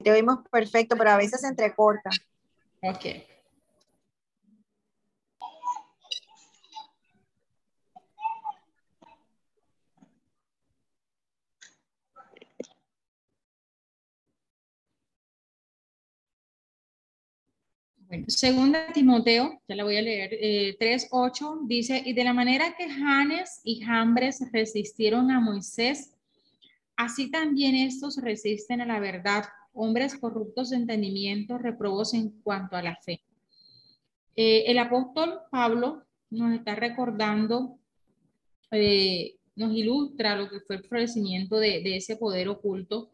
Te 0.03 0.11
oímos 0.11 0.39
perfecto, 0.51 0.95
pero 0.97 1.11
a 1.11 1.17
veces 1.17 1.41
se 1.41 1.47
entrecorta. 1.47 2.09
Ok. 2.81 3.05
Segunda 18.27 18.91
Timoteo, 18.93 19.59
ya 19.67 19.75
la 19.75 19.83
voy 19.83 19.97
a 19.97 20.01
leer, 20.01 20.29
eh, 20.33 20.77
3.8, 20.79 21.61
dice, 21.63 22.01
y 22.05 22.13
de 22.13 22.23
la 22.23 22.33
manera 22.33 22.75
que 22.77 22.87
Janes 22.87 23.59
y 23.63 23.81
Jambres 23.81 24.39
resistieron 24.51 25.31
a 25.31 25.39
Moisés, 25.39 26.13
así 26.95 27.31
también 27.31 27.73
estos 27.73 28.17
resisten 28.17 28.81
a 28.81 28.85
la 28.85 28.99
verdad, 28.99 29.45
hombres 29.73 30.17
corruptos 30.17 30.69
de 30.69 30.77
entendimiento, 30.77 31.57
reprobos 31.57 32.13
en 32.13 32.29
cuanto 32.41 32.75
a 32.75 32.81
la 32.81 32.95
fe. 32.95 33.21
Eh, 34.35 34.63
el 34.67 34.77
apóstol 34.79 35.41
Pablo 35.51 36.03
nos 36.29 36.53
está 36.53 36.75
recordando, 36.75 37.77
eh, 38.71 39.35
nos 39.55 39.75
ilustra 39.75 40.35
lo 40.35 40.49
que 40.49 40.59
fue 40.61 40.77
el 40.77 40.83
florecimiento 40.83 41.57
de, 41.57 41.95
ese 41.95 42.15
poder 42.15 42.49
oculto 42.49 43.11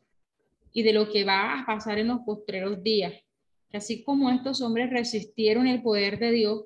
y 0.72 0.84
de 0.84 0.94
lo 0.94 1.12
que 1.12 1.26
va 1.26 1.60
a 1.60 1.66
pasar 1.66 1.98
en 1.98 2.08
los 2.08 2.22
postreros 2.22 2.82
días 2.84 3.14
que 3.70 3.78
así 3.78 4.04
como 4.04 4.30
estos 4.30 4.62
hombres 4.62 4.90
resistieron 4.90 5.68
el 5.68 5.82
poder 5.82 6.18
de 6.20 6.32
Dios, 6.32 6.66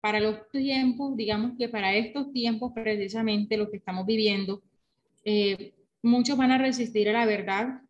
para 0.00 0.20
los 0.20 0.48
tiempos, 0.50 1.16
digamos 1.16 1.58
que 1.58 1.68
para 1.68 1.94
estos 1.94 2.32
tiempos 2.32 2.72
precisamente 2.72 3.56
lo 3.56 3.70
que 3.70 3.76
estamos 3.76 4.06
viviendo, 4.06 4.62
eh, 5.24 5.74
muchos 6.02 6.38
van 6.38 6.52
a 6.52 6.58
resistir 6.58 7.08
a 7.10 7.12
la 7.12 7.26
verdad, 7.26 7.82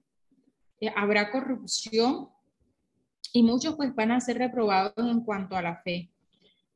eh, 0.81 0.93
habrá 0.97 1.31
corrupción 1.31 2.31
y 3.33 3.43
muchos 3.43 3.77
pues 3.77 3.95
van 3.95 4.11
a 4.11 4.21
ser 4.21 4.39
reprobados 4.39 4.95
en 4.97 5.23
cuanto 5.23 5.55
a 5.55 5.63
la 5.63 5.77
fe. 5.83 6.11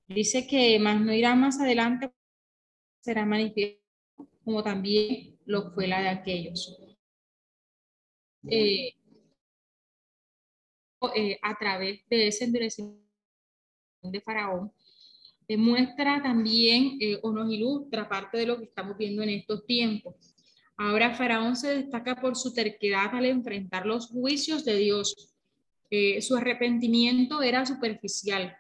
Dice 0.07 0.47
que 0.47 0.79
más 0.79 1.01
no 1.01 1.13
irá 1.13 1.35
más 1.35 1.59
adelante, 1.59 2.13
será 3.01 3.25
manifiesto 3.25 3.83
como 4.45 4.63
también 4.63 5.39
lo 5.47 5.73
fue 5.73 5.87
la 5.89 6.03
de 6.03 6.09
aquellos. 6.11 6.79
Eh, 8.47 8.93
eh, 11.17 11.39
a 11.43 11.57
través 11.59 12.07
de 12.09 12.29
ese 12.29 12.45
endurecimiento 12.45 13.03
de 14.03 14.21
Faraón, 14.21 14.71
demuestra 15.49 16.23
también 16.23 16.99
o 17.23 17.33
nos 17.33 17.51
ilustra 17.51 18.09
parte 18.09 18.39
de 18.39 18.47
lo 18.47 18.59
que 18.59 18.65
estamos 18.65 18.97
viendo 18.99 19.23
en 19.23 19.31
estos 19.31 19.65
tiempos. 19.65 20.34
Ahora 20.77 21.15
Faraón 21.15 21.57
se 21.57 21.75
destaca 21.77 22.17
por 22.17 22.37
su 22.37 22.53
terquedad 22.53 23.15
al 23.15 23.27
enfrentar 23.27 23.87
los 23.87 24.09
juicios 24.09 24.65
de 24.65 24.77
Dios. 24.77 25.35
Eh, 25.91 26.21
su 26.21 26.37
arrepentimiento 26.37 27.43
era 27.43 27.65
superficial, 27.67 28.57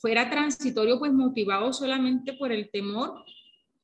fuera 0.00 0.28
transitorio, 0.28 0.98
pues 0.98 1.12
motivado 1.12 1.72
solamente 1.72 2.32
por 2.32 2.50
el 2.50 2.70
temor 2.70 3.22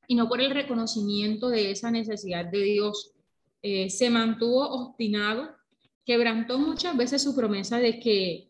y 0.08 0.16
no 0.16 0.28
por 0.28 0.40
el 0.40 0.50
reconocimiento 0.50 1.48
de 1.48 1.70
esa 1.70 1.92
necesidad 1.92 2.44
de 2.44 2.62
Dios. 2.62 3.12
se 3.62 4.10
mantuvo 4.10 4.68
obstinado 4.68 5.60
quebrantó 6.10 6.58
muchas 6.58 6.96
veces 6.96 7.22
su 7.22 7.36
promesa 7.36 7.78
de 7.78 8.00
que 8.00 8.48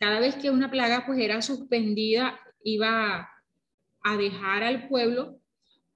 cada 0.00 0.18
vez 0.18 0.34
que 0.34 0.50
una 0.50 0.72
plaga 0.72 1.04
pues 1.06 1.20
era 1.20 1.40
suspendida 1.40 2.36
iba 2.64 3.30
a 4.02 4.16
dejar 4.16 4.64
al 4.64 4.88
pueblo, 4.88 5.38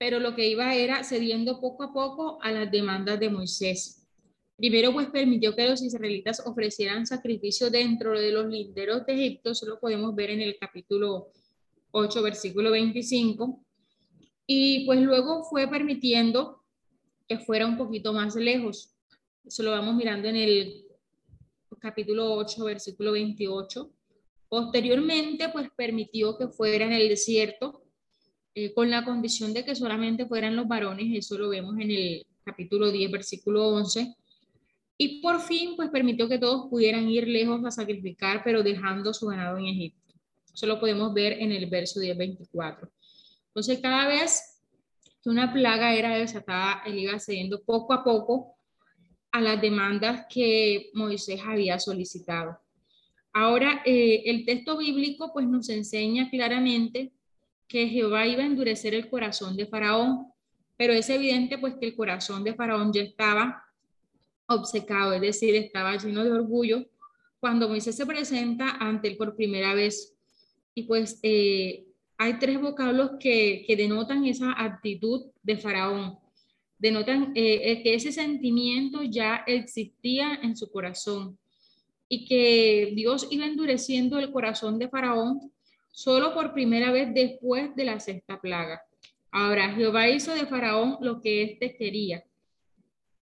pero 0.00 0.18
lo 0.18 0.34
que 0.34 0.48
iba 0.48 0.74
era 0.74 1.04
cediendo 1.04 1.60
poco 1.60 1.82
a 1.82 1.92
poco 1.92 2.38
a 2.40 2.50
las 2.50 2.70
demandas 2.70 3.20
de 3.20 3.28
Moisés. 3.28 4.08
Primero 4.56 4.94
pues 4.94 5.08
permitió 5.08 5.54
que 5.54 5.68
los 5.68 5.82
israelitas 5.82 6.40
ofrecieran 6.46 7.06
sacrificio 7.06 7.68
dentro 7.68 8.18
de 8.18 8.32
los 8.32 8.46
linderos 8.46 9.04
de 9.04 9.12
Egipto, 9.12 9.50
eso 9.50 9.66
lo 9.66 9.78
podemos 9.78 10.14
ver 10.14 10.30
en 10.30 10.40
el 10.40 10.56
capítulo 10.58 11.28
8, 11.90 12.22
versículo 12.22 12.70
25, 12.70 13.62
y 14.46 14.86
pues 14.86 15.02
luego 15.02 15.44
fue 15.44 15.68
permitiendo 15.68 16.64
que 17.28 17.38
fuera 17.38 17.66
un 17.66 17.76
poquito 17.76 18.14
más 18.14 18.34
lejos. 18.36 18.96
Eso 19.44 19.62
lo 19.62 19.72
vamos 19.72 19.96
mirando 19.96 20.28
en 20.28 20.36
el 20.36 20.86
capítulo 21.78 22.36
8, 22.36 22.64
versículo 22.64 23.12
28. 23.12 23.90
Posteriormente, 24.48 25.50
pues 25.50 25.68
permitió 25.76 26.38
que 26.38 26.48
fuera 26.48 26.86
en 26.86 26.94
el 26.94 27.06
desierto 27.10 27.82
eh, 28.54 28.74
con 28.74 28.90
la 28.90 29.04
condición 29.04 29.52
de 29.52 29.64
que 29.64 29.74
solamente 29.74 30.26
fueran 30.26 30.56
los 30.56 30.66
varones, 30.66 31.06
eso 31.16 31.38
lo 31.38 31.48
vemos 31.48 31.78
en 31.78 31.90
el 31.90 32.26
capítulo 32.44 32.90
10, 32.90 33.10
versículo 33.10 33.68
11. 33.68 34.14
Y 34.98 35.22
por 35.22 35.40
fin, 35.40 35.76
pues 35.76 35.88
permitió 35.90 36.28
que 36.28 36.38
todos 36.38 36.68
pudieran 36.68 37.08
ir 37.08 37.28
lejos 37.28 37.64
a 37.64 37.70
sacrificar, 37.70 38.42
pero 38.44 38.62
dejando 38.62 39.14
su 39.14 39.26
ganado 39.26 39.56
en 39.58 39.66
Egipto. 39.66 40.14
Eso 40.52 40.66
lo 40.66 40.80
podemos 40.80 41.14
ver 41.14 41.34
en 41.34 41.52
el 41.52 41.66
verso 41.66 42.00
10, 42.00 42.18
24. 42.18 42.90
Entonces, 43.46 43.78
cada 43.80 44.08
vez 44.08 44.60
que 45.22 45.30
una 45.30 45.52
plaga 45.52 45.94
era 45.94 46.16
desatada, 46.16 46.82
él 46.86 46.98
iba 46.98 47.18
cediendo 47.18 47.62
poco 47.62 47.92
a 47.92 48.02
poco 48.02 48.56
a 49.32 49.40
las 49.40 49.60
demandas 49.60 50.26
que 50.28 50.90
Moisés 50.92 51.40
había 51.46 51.78
solicitado. 51.78 52.58
Ahora, 53.32 53.82
eh, 53.84 54.22
el 54.26 54.44
texto 54.44 54.76
bíblico 54.76 55.32
pues 55.32 55.46
nos 55.46 55.68
enseña 55.68 56.28
claramente 56.30 57.12
que 57.70 57.88
Jehová 57.88 58.26
iba 58.26 58.42
a 58.42 58.46
endurecer 58.46 58.94
el 58.94 59.08
corazón 59.08 59.56
de 59.56 59.64
Faraón, 59.64 60.26
pero 60.76 60.92
es 60.92 61.08
evidente 61.08 61.56
pues 61.56 61.74
que 61.76 61.86
el 61.86 61.94
corazón 61.94 62.42
de 62.42 62.54
Faraón 62.54 62.92
ya 62.92 63.02
estaba 63.02 63.62
obcecado, 64.46 65.12
es 65.12 65.20
decir, 65.20 65.54
estaba 65.54 65.96
lleno 65.96 66.24
de 66.24 66.32
orgullo 66.32 66.84
cuando 67.38 67.68
Moisés 67.68 67.96
se 67.96 68.04
presenta 68.04 68.76
ante 68.80 69.06
él 69.06 69.16
por 69.16 69.36
primera 69.36 69.72
vez. 69.74 70.16
Y 70.74 70.82
pues 70.82 71.20
eh, 71.22 71.86
hay 72.18 72.38
tres 72.40 72.60
vocablos 72.60 73.12
que, 73.20 73.62
que 73.66 73.76
denotan 73.76 74.26
esa 74.26 74.52
actitud 74.52 75.26
de 75.42 75.56
Faraón 75.56 76.18
denotan 76.80 77.32
eh, 77.34 77.60
eh, 77.62 77.82
que 77.82 77.94
ese 77.94 78.10
sentimiento 78.10 79.02
ya 79.02 79.44
existía 79.46 80.40
en 80.42 80.56
su 80.56 80.70
corazón 80.70 81.38
y 82.08 82.24
que 82.24 82.92
Dios 82.96 83.28
iba 83.30 83.44
endureciendo 83.44 84.18
el 84.18 84.32
corazón 84.32 84.78
de 84.78 84.88
Faraón 84.88 85.52
solo 85.90 86.34
por 86.34 86.52
primera 86.52 86.90
vez 86.90 87.12
después 87.12 87.74
de 87.76 87.84
la 87.84 88.00
sexta 88.00 88.40
plaga. 88.40 88.82
Ahora, 89.30 89.72
Jehová 89.74 90.08
hizo 90.08 90.34
de 90.34 90.46
Faraón 90.46 90.96
lo 91.00 91.20
que 91.20 91.42
éste 91.42 91.76
quería, 91.76 92.24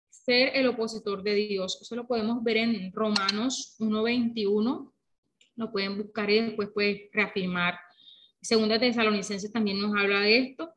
ser 0.09 0.51
el 0.55 0.67
opositor 0.67 1.23
de 1.23 1.35
Dios. 1.35 1.79
Eso 1.81 1.95
lo 1.95 2.07
podemos 2.07 2.43
ver 2.43 2.57
en 2.57 2.91
Romanos 2.91 3.75
1.21, 3.79 4.91
lo 5.55 5.71
pueden 5.71 5.97
buscar 5.97 6.29
y 6.29 6.41
después 6.41 6.69
pues 6.73 7.01
reafirmar. 7.11 7.75
Segunda 8.41 8.79
Tesalonicenses 8.79 9.51
también 9.51 9.79
nos 9.81 9.95
habla 9.95 10.19
de 10.19 10.37
esto. 10.37 10.73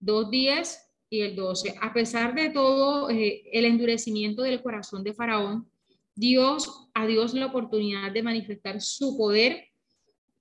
Dos 0.00 0.30
días 0.30 0.90
y 1.10 1.20
el 1.20 1.36
12. 1.36 1.76
A 1.80 1.92
pesar 1.92 2.34
de 2.34 2.50
todo 2.50 3.10
eh, 3.10 3.44
el 3.52 3.64
endurecimiento 3.64 4.42
del 4.42 4.62
corazón 4.62 5.04
de 5.04 5.14
Faraón, 5.14 5.68
Dios, 6.14 6.88
a 6.94 7.06
Dios 7.06 7.34
la 7.34 7.46
oportunidad 7.46 8.10
de 8.12 8.22
manifestar 8.22 8.80
su 8.80 9.16
poder 9.16 9.68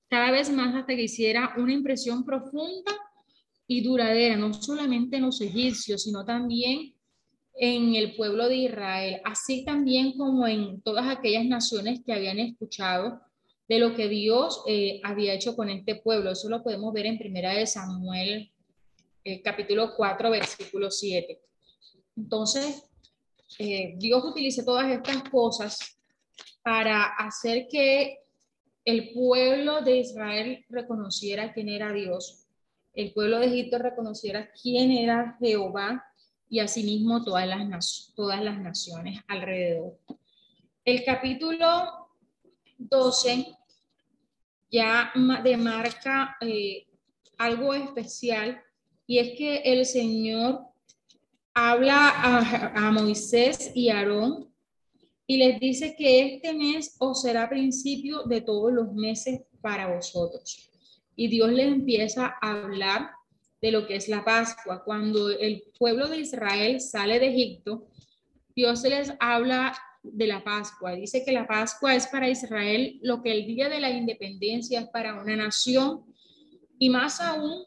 cada 0.10 0.32
vez 0.32 0.50
más 0.52 0.76
hasta 0.76 0.96
que 0.96 1.04
hiciera 1.04 1.54
una 1.58 1.74
impresión 1.74 2.24
profunda 2.24 2.91
y 3.67 3.82
duradera, 3.82 4.38
no 4.38 4.54
solamente 4.54 5.17
en 5.17 5.24
los 5.24 5.41
egipcios, 5.41 6.04
sino 6.04 6.24
también 6.24 6.93
en 7.60 7.96
el 7.96 8.15
pueblo 8.15 8.48
de 8.48 8.56
Israel, 8.56 9.22
así 9.26 9.65
también 9.65 10.15
como 10.17 10.48
en 10.48 10.82
todas 10.82 11.08
aquellas 11.08 11.46
naciones 11.46 12.02
que 12.06 12.13
habían 12.13 12.39
escuchado 12.39 13.20
de 13.67 13.80
lo 13.80 13.96
que 13.96 14.08
Dios 14.08 14.63
eh, 14.67 15.02
había 15.04 15.34
hecho 15.34 15.56
con 15.56 15.70
este 15.70 15.96
pueblo. 15.96 16.32
Eso 16.32 16.50
lo 16.50 16.63
podemos 16.63 16.93
ver 16.93 17.08
en 17.08 17.17
Primera 17.17 17.54
de 17.54 17.67
Samuel 17.67 18.52
eh, 19.24 19.41
capítulo 19.41 19.93
4, 19.96 20.30
versículo 20.32 20.89
7. 20.89 21.41
Entonces, 22.15 22.86
eh, 23.60 23.96
Dios 23.98 24.24
utiliza 24.24 24.63
todas 24.63 24.89
estas 24.89 25.24
cosas 25.30 26.00
para 26.63 27.08
hacer 27.15 27.67
que 27.70 28.20
el 28.88 29.12
pueblo 29.12 29.82
de 29.82 29.97
Israel 29.97 30.65
reconociera 30.69 31.52
quién 31.52 31.67
era 31.67 31.91
Dios, 31.91 32.47
el 32.93 33.12
pueblo 33.12 33.38
de 33.39 33.47
Egipto 33.47 33.80
reconociera 33.80 34.50
quién 34.62 34.91
era 34.91 35.36
Jehová 35.41 36.06
y 36.47 36.62
asimismo 36.62 37.21
todas 37.21 37.45
las, 37.47 38.13
todas 38.15 38.41
las 38.41 38.58
naciones 38.62 39.19
alrededor. 39.28 40.00
El 40.86 41.04
capítulo 41.04 42.08
12 42.78 43.58
ya 44.71 45.12
demarca 45.43 46.38
eh, 46.39 46.88
algo 47.38 47.73
especial 47.73 48.63
y 49.06 49.19
es 49.19 49.38
que 49.38 49.58
el 49.65 49.86
Señor 49.86 50.62
habla 51.54 52.08
a, 52.08 52.88
a 52.88 52.91
Moisés 52.91 53.69
y 53.76 53.89
Aarón 53.89 54.50
y 55.28 55.38
les 55.38 55.60
dice 55.60 55.94
que 55.98 56.36
este 56.36 56.54
mes 56.54 56.96
os 57.00 57.22
será 57.22 57.50
principio 57.50 58.24
de 58.24 58.40
todos 58.40 58.72
los 58.72 58.94
meses 58.94 59.42
para 59.62 59.94
vosotros. 59.94 60.72
Y 61.18 61.28
Dios 61.28 61.52
les 61.52 61.68
empieza 61.68 62.38
a 62.42 62.63
hablar 62.63 63.12
de 63.62 63.72
lo 63.72 63.86
que 63.86 63.98
es 63.98 64.08
la 64.08 64.24
Pascua. 64.24 64.84
Cuando 64.86 65.30
el 65.30 65.63
pueblo 65.78 66.08
de 66.08 66.20
Israel 66.20 66.80
sale 66.80 67.20
de 67.20 67.28
Egipto, 67.28 67.88
Dios 68.56 68.84
les 68.84 69.12
habla 69.20 69.78
de 70.02 70.28
la 70.28 70.44
Pascua. 70.46 70.94
Dice 70.94 71.26
que 71.26 71.34
la 71.34 71.46
Pascua 71.46 71.94
es 71.94 72.08
para 72.08 72.30
Israel 72.30 72.98
lo 73.02 73.22
que 73.22 73.34
el 73.34 73.46
día 73.46 73.68
de 73.68 73.82
la 73.82 73.90
independencia 73.90 74.80
es 74.80 74.88
para 74.88 75.22
una 75.22 75.36
nación. 75.36 76.06
Y 76.80 76.90
más 76.90 77.20
aún, 77.20 77.66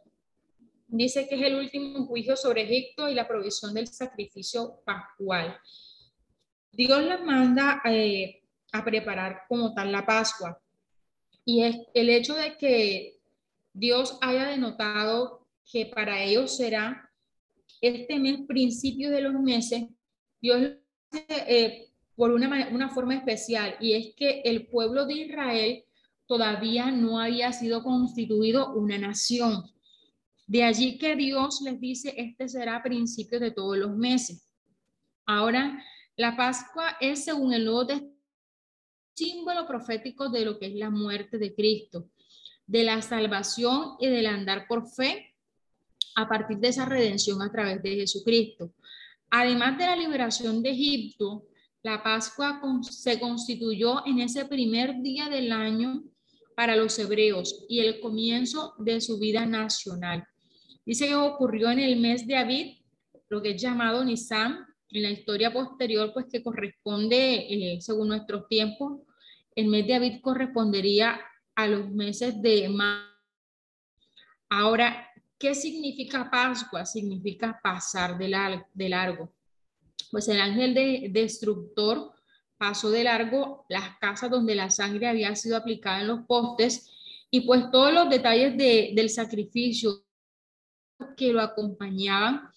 dice 0.89 1.29
que 1.29 1.35
es 1.35 1.43
el 1.43 1.57
último 1.57 2.07
juicio 2.07 2.37
sobre 2.37 2.63
Egipto 2.63 3.11
y 3.11 3.15
la 3.15 3.29
provisión 3.29 3.75
del 3.75 3.89
sacrificio 3.89 4.81
pascual. 4.87 5.59
Dios 6.73 7.03
les 7.03 7.25
manda 7.25 7.83
eh, 7.85 8.43
a 8.73 8.85
preparar 8.85 9.43
como 9.49 9.75
tal 9.75 9.93
la 9.93 10.07
Pascua. 10.07 10.61
Y 11.45 11.63
es 11.63 11.77
el 11.95 12.11
hecho 12.11 12.35
de 12.35 12.57
que 12.57 13.19
Dios 13.73 14.19
haya 14.21 14.47
denotado 14.47 15.47
que 15.71 15.87
para 15.87 16.23
ellos 16.23 16.57
será 16.57 17.11
este 17.81 18.19
mes, 18.19 18.41
principio 18.47 19.11
de 19.11 19.23
los 19.23 19.35
meses, 19.35 19.85
Dios 20.41 20.73
eh, 21.29 21.89
por 22.15 22.33
una, 22.33 22.69
una 22.69 22.89
forma 22.89 23.15
especial, 23.15 23.77
y 23.81 23.95
es 23.95 24.15
que 24.15 24.43
el 24.45 24.67
pueblo 24.67 25.07
de 25.07 25.15
Israel 25.15 25.85
todavía 26.27 26.91
no 26.91 27.19
había 27.19 27.53
sido 27.53 27.83
constituido 27.83 28.73
una 28.75 28.99
nación. 28.99 29.65
De 30.47 30.65
allí 30.65 30.99
que 30.99 31.17
Dios 31.17 31.61
les 31.63 31.81
dice, 31.81 32.15
este 32.17 32.49
será 32.49 32.83
principio 32.83 33.41
de 33.41 33.51
todos 33.51 33.79
los 33.79 33.97
meses. 33.97 34.49
Ahora, 35.25 35.83
la 36.21 36.37
Pascua 36.37 36.99
es, 37.01 37.25
según 37.25 37.55
el 37.55 37.65
Nuevo 37.65 37.87
símbolo 39.15 39.67
profético 39.67 40.29
de 40.29 40.45
lo 40.45 40.59
que 40.59 40.67
es 40.67 40.75
la 40.75 40.91
muerte 40.91 41.39
de 41.39 41.55
Cristo, 41.55 42.11
de 42.67 42.85
la 42.85 43.01
salvación 43.01 43.97
y 43.99 44.09
del 44.09 44.27
andar 44.27 44.67
por 44.69 44.87
fe 44.87 45.35
a 46.17 46.29
partir 46.29 46.59
de 46.59 46.69
esa 46.69 46.85
redención 46.85 47.41
a 47.41 47.51
través 47.51 47.83
de 47.83 47.97
Jesucristo. 47.97 48.75
Además 49.31 49.79
de 49.79 49.87
la 49.87 49.97
liberación 49.97 50.63
de 50.63 50.73
Egipto, 50.73 51.47
la 51.83 52.03
Pascua 52.03 52.61
se 52.83 53.19
constituyó 53.19 54.07
en 54.07 54.21
ese 54.21 54.45
primer 54.45 55.01
día 55.01 55.31
del 55.31 55.51
año 55.51 56.05
para 56.55 56.77
los 56.77 56.99
hebreos 56.99 57.65
y 57.67 57.81
el 57.81 57.99
comienzo 57.99 58.75
de 58.77 59.01
su 59.01 59.19
vida 59.19 59.47
nacional. 59.47 60.29
Dice 60.85 61.09
que 61.09 61.15
ocurrió 61.15 61.71
en 61.71 61.79
el 61.79 61.99
mes 61.99 62.27
de 62.27 62.37
Abid, 62.37 62.77
lo 63.31 63.41
que 63.41 63.53
es 63.53 63.63
llamado 63.63 64.05
Nisan, 64.05 64.67
en 64.93 65.03
la 65.03 65.11
historia 65.11 65.53
posterior, 65.53 66.13
pues 66.13 66.27
que 66.31 66.43
corresponde, 66.43 67.75
eh, 67.75 67.81
según 67.81 68.09
nuestros 68.09 68.49
tiempos, 68.49 69.01
el 69.55 69.67
mes 69.67 69.87
de 69.87 69.95
Abid 69.95 70.21
correspondería 70.21 71.21
a 71.55 71.67
los 71.67 71.91
meses 71.91 72.41
de 72.41 72.69
mayo. 72.69 73.07
Ahora, 74.49 75.09
¿qué 75.39 75.55
significa 75.55 76.31
Pascua? 76.31 76.85
Significa 76.85 77.61
pasar 77.63 78.19
de, 78.19 78.63
de 78.75 78.89
largo 78.89 79.33
pues 80.11 80.29
el 80.29 80.41
ángel 80.41 80.75
de, 80.75 81.09
destructor 81.11 82.13
pasó 82.59 82.91
de 82.91 83.05
largo 83.05 83.65
las 83.69 83.97
casas 83.99 84.31
donde 84.31 84.55
la 84.55 84.71
sangre 84.71 85.09
había 85.09 85.35
sido 85.37 85.57
aplicada 85.57 86.01
en 86.01 86.09
los 86.09 86.21
postes 86.27 86.91
y 87.31 87.43
pues 87.43 87.71
todos 87.71 87.93
los 87.93 88.11
detalles 88.11 88.57
del 88.57 89.09
sacrificio 89.09 90.05
que 91.17 91.33
lo 91.33 91.41
acompañaban 91.41 92.51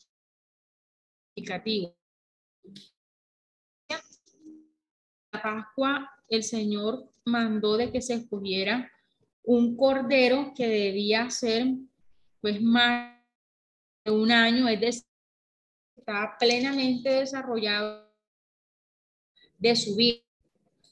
La 5.32 5.41
Pascua, 5.41 6.10
el 6.28 6.43
Señor 6.43 7.10
mandó 7.26 7.78
de 7.78 7.91
que 7.91 8.02
se 8.02 8.15
escogiera 8.15 8.91
un 9.43 9.76
cordero 9.76 10.54
que 10.56 10.67
debía 10.67 11.30
ser 11.30 11.67
pues 12.41 12.62
más 12.62 13.19
de 14.04 14.12
un 14.12 14.32
año, 14.32 14.67
es 14.67 14.80
decir, 14.80 15.06
está 15.95 16.36
plenamente 16.39 17.10
desarrollado 17.10 18.13
de 19.58 19.76
su 19.76 19.95
vida. 19.95 20.19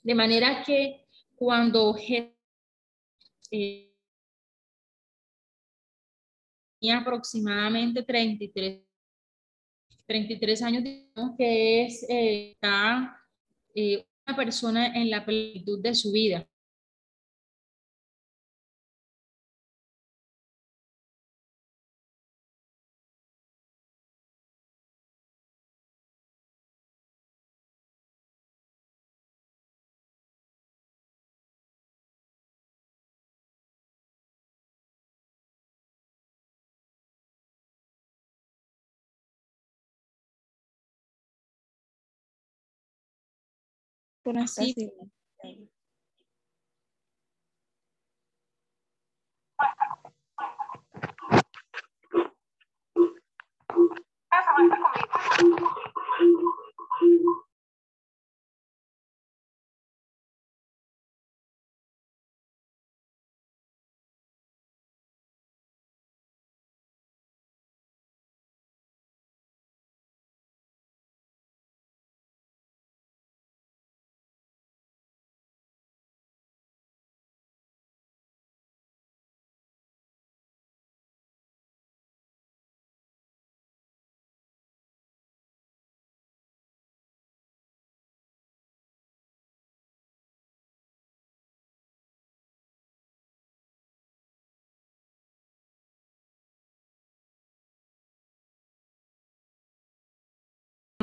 De 0.03 0.15
manera 0.15 0.63
que 0.63 1.05
cuando 1.35 1.95
eh, 3.51 3.93
tenía 6.79 6.97
aproximadamente 6.99 8.03
33, 8.03 8.81
33 10.05 10.61
años, 10.63 10.83
digamos 10.83 11.35
que 11.37 11.83
es 11.83 12.05
eh, 12.09 12.51
está, 12.51 13.17
eh, 13.75 14.05
una 14.27 14.35
persona 14.35 14.87
en 14.95 15.09
la 15.09 15.25
plenitud 15.25 15.81
de 15.81 15.95
su 15.95 16.11
vida. 16.11 16.47
Así. 44.37 44.75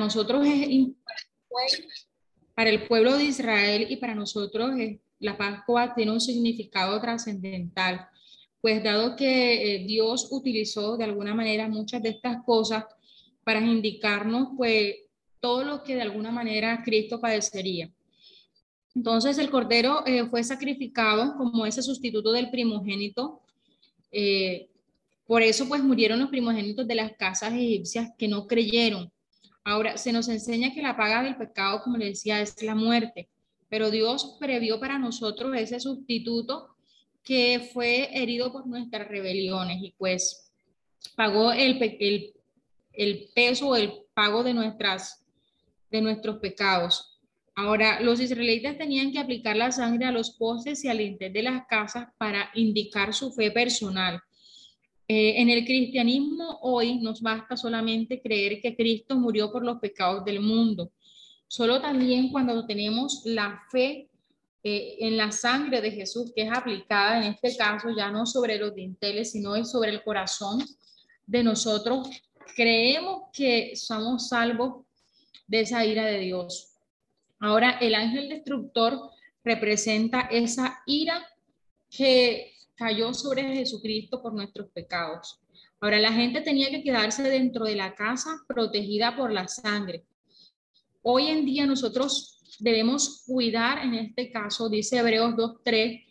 Nosotros 0.09 0.43
es 0.47 0.87
para 2.55 2.71
el 2.71 2.87
pueblo 2.87 3.15
de 3.15 3.25
Israel 3.25 3.85
y 3.91 3.97
para 3.97 4.15
nosotros 4.15 4.71
la 5.19 5.37
Pascua 5.37 5.93
tiene 5.93 6.11
un 6.11 6.19
significado 6.19 6.99
trascendental, 6.99 8.07
pues 8.59 8.83
dado 8.83 9.15
que 9.15 9.75
eh, 9.75 9.85
Dios 9.85 10.29
utilizó 10.31 10.97
de 10.97 11.03
alguna 11.03 11.35
manera 11.35 11.67
muchas 11.67 12.01
de 12.01 12.09
estas 12.09 12.43
cosas 12.43 12.85
para 13.43 13.61
indicarnos 13.61 14.49
pues 14.57 14.95
todo 15.39 15.63
lo 15.63 15.83
que 15.83 15.93
de 15.93 16.01
alguna 16.01 16.31
manera 16.31 16.81
Cristo 16.83 17.21
padecería. 17.21 17.91
Entonces 18.95 19.37
el 19.37 19.51
cordero 19.51 20.03
eh, 20.07 20.27
fue 20.27 20.43
sacrificado 20.43 21.37
como 21.37 21.67
ese 21.67 21.83
sustituto 21.83 22.31
del 22.31 22.49
primogénito. 22.49 23.41
Eh, 24.11 24.69
por 25.27 25.43
eso 25.43 25.67
pues 25.67 25.83
murieron 25.83 26.19
los 26.19 26.29
primogénitos 26.29 26.87
de 26.87 26.95
las 26.95 27.11
casas 27.15 27.53
egipcias 27.53 28.09
que 28.17 28.27
no 28.27 28.47
creyeron 28.47 29.11
Ahora, 29.69 29.97
se 29.97 30.11
nos 30.11 30.27
enseña 30.29 30.73
que 30.73 30.81
la 30.81 30.97
paga 30.97 31.21
del 31.21 31.35
pecado, 31.35 31.83
como 31.83 31.95
le 31.95 32.05
decía, 32.05 32.41
es 32.41 32.59
la 32.63 32.73
muerte. 32.73 33.29
pero 33.69 33.91
Dios 33.91 34.35
previó 34.39 34.79
para 34.79 34.97
nosotros 34.97 35.55
ese 35.55 35.79
sustituto 35.79 36.75
que 37.23 37.69
fue 37.71 38.09
herido 38.19 38.51
por 38.51 38.65
nuestras 38.65 39.07
rebeliones 39.07 39.77
y 39.79 39.93
pues 39.95 40.51
pagó 41.15 41.51
el, 41.51 42.33
el, 42.93 43.29
peso, 43.35 43.75
el 43.75 43.93
pago 44.15 44.43
de, 44.43 44.55
nuestras, 44.55 45.23
de 45.91 46.01
nuestros 46.01 46.37
pecados. 46.37 47.19
Ahora, 47.53 47.99
los 47.99 48.19
israelitas 48.19 48.75
tenían 48.75 49.11
que 49.11 49.19
aplicar 49.19 49.55
la 49.55 49.71
sangre 49.71 50.07
a 50.07 50.11
los 50.11 50.31
postes 50.31 50.83
y 50.83 50.87
al 50.87 50.99
interior 50.99 51.31
de 51.31 51.43
las 51.43 51.67
casas 51.67 52.07
para 52.17 52.49
indicar 52.55 53.13
su 53.13 53.31
fe 53.31 53.51
personal. 53.51 54.19
Eh, 55.11 55.41
en 55.41 55.49
el 55.49 55.65
cristianismo 55.65 56.59
hoy 56.61 56.99
nos 56.99 57.19
basta 57.19 57.57
solamente 57.57 58.21
creer 58.21 58.61
que 58.61 58.75
Cristo 58.75 59.15
murió 59.15 59.51
por 59.51 59.65
los 59.65 59.79
pecados 59.79 60.23
del 60.23 60.39
mundo. 60.39 60.91
Solo 61.47 61.81
también 61.81 62.31
cuando 62.31 62.63
tenemos 62.67 63.23
la 63.25 63.59
fe 63.71 64.07
eh, 64.63 64.97
en 64.99 65.17
la 65.17 65.31
sangre 65.31 65.81
de 65.81 65.89
Jesús, 65.89 66.31
que 66.35 66.43
es 66.43 66.51
aplicada 66.51 67.17
en 67.17 67.33
este 67.33 67.57
caso 67.57 67.89
ya 67.89 68.11
no 68.11 68.27
sobre 68.27 68.59
los 68.59 68.75
dinteles, 68.75 69.31
sino 69.31 69.55
es 69.55 69.71
sobre 69.71 69.89
el 69.89 70.03
corazón 70.03 70.63
de 71.25 71.43
nosotros, 71.43 72.07
creemos 72.55 73.31
que 73.33 73.75
somos 73.75 74.29
salvos 74.29 74.85
de 75.47 75.61
esa 75.61 75.83
ira 75.87 76.05
de 76.05 76.19
Dios. 76.19 76.75
Ahora, 77.39 77.79
el 77.81 77.95
ángel 77.95 78.29
destructor 78.29 79.09
representa 79.43 80.21
esa 80.29 80.83
ira 80.85 81.25
que 81.89 82.58
cayó 82.79 83.13
sobre 83.13 83.43
Jesucristo 83.55 84.21
por 84.21 84.33
nuestros 84.33 84.69
pecados. 84.69 85.41
Ahora, 85.81 85.99
la 85.99 86.13
gente 86.13 86.39
tenía 86.39 86.69
que 86.69 86.81
quedarse 86.81 87.23
dentro 87.23 87.65
de 87.65 87.75
la 87.75 87.93
casa 87.93 88.41
protegida 88.47 89.17
por 89.17 89.33
la 89.33 89.49
sangre. 89.49 90.05
Hoy 91.01 91.27
en 91.27 91.45
día 91.45 91.65
nosotros 91.65 92.39
debemos 92.59 93.23
cuidar, 93.25 93.83
en 93.83 93.95
este 93.95 94.31
caso, 94.31 94.69
dice 94.69 94.97
Hebreos 94.97 95.35
2.3, 95.35 96.05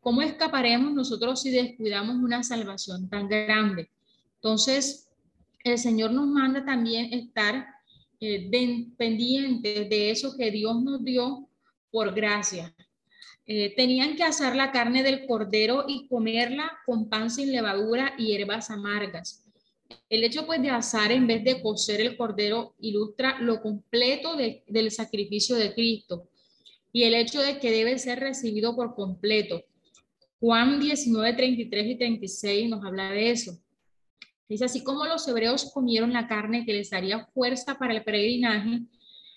¿cómo 0.00 0.22
escaparemos 0.22 0.92
nosotros 0.92 1.42
si 1.42 1.50
descuidamos 1.50 2.16
una 2.16 2.44
salvación 2.44 3.08
tan 3.08 3.28
grande? 3.28 3.90
Entonces, 4.36 5.08
el 5.64 5.78
Señor 5.78 6.12
nos 6.12 6.28
manda 6.28 6.64
también 6.64 7.12
estar 7.12 7.66
eh, 8.20 8.48
pendientes 8.96 9.90
de 9.90 10.10
eso 10.12 10.36
que 10.36 10.52
Dios 10.52 10.80
nos 10.82 11.04
dio 11.04 11.48
por 11.90 12.14
gracia. 12.14 12.72
Eh, 13.46 13.74
tenían 13.74 14.14
que 14.14 14.22
asar 14.22 14.54
la 14.54 14.70
carne 14.70 15.02
del 15.02 15.26
cordero 15.26 15.84
y 15.88 16.06
comerla 16.06 16.78
con 16.86 17.08
pan 17.08 17.28
sin 17.28 17.50
levadura 17.50 18.14
y 18.16 18.26
hierbas 18.26 18.70
amargas. 18.70 19.44
El 20.08 20.22
hecho 20.22 20.46
pues 20.46 20.62
de 20.62 20.70
asar 20.70 21.10
en 21.10 21.26
vez 21.26 21.42
de 21.42 21.60
cocer 21.60 22.00
el 22.00 22.16
cordero 22.16 22.74
ilustra 22.78 23.40
lo 23.40 23.60
completo 23.60 24.36
del 24.36 24.90
sacrificio 24.90 25.56
de 25.56 25.74
Cristo 25.74 26.28
y 26.92 27.02
el 27.02 27.14
hecho 27.14 27.40
de 27.40 27.58
que 27.58 27.70
debe 27.70 27.98
ser 27.98 28.20
recibido 28.20 28.76
por 28.76 28.94
completo. 28.94 29.64
Juan 30.38 30.80
19, 30.80 31.32
33 31.34 31.86
y 31.86 31.96
36 31.96 32.68
nos 32.68 32.84
habla 32.84 33.10
de 33.10 33.30
eso. 33.30 33.58
Dice, 34.48 34.66
así 34.66 34.84
como 34.84 35.06
los 35.06 35.26
hebreos 35.26 35.70
comieron 35.72 36.12
la 36.12 36.28
carne 36.28 36.64
que 36.64 36.74
les 36.74 36.90
daría 36.90 37.26
fuerza 37.26 37.78
para 37.78 37.94
el 37.94 38.04
peregrinaje, 38.04 38.82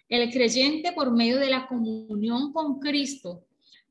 el 0.10 0.32
creyente 0.32 0.92
por 0.92 1.12
medio 1.12 1.38
de 1.38 1.50
la 1.50 1.68
comunión 1.68 2.52
con 2.54 2.80
Cristo 2.80 3.45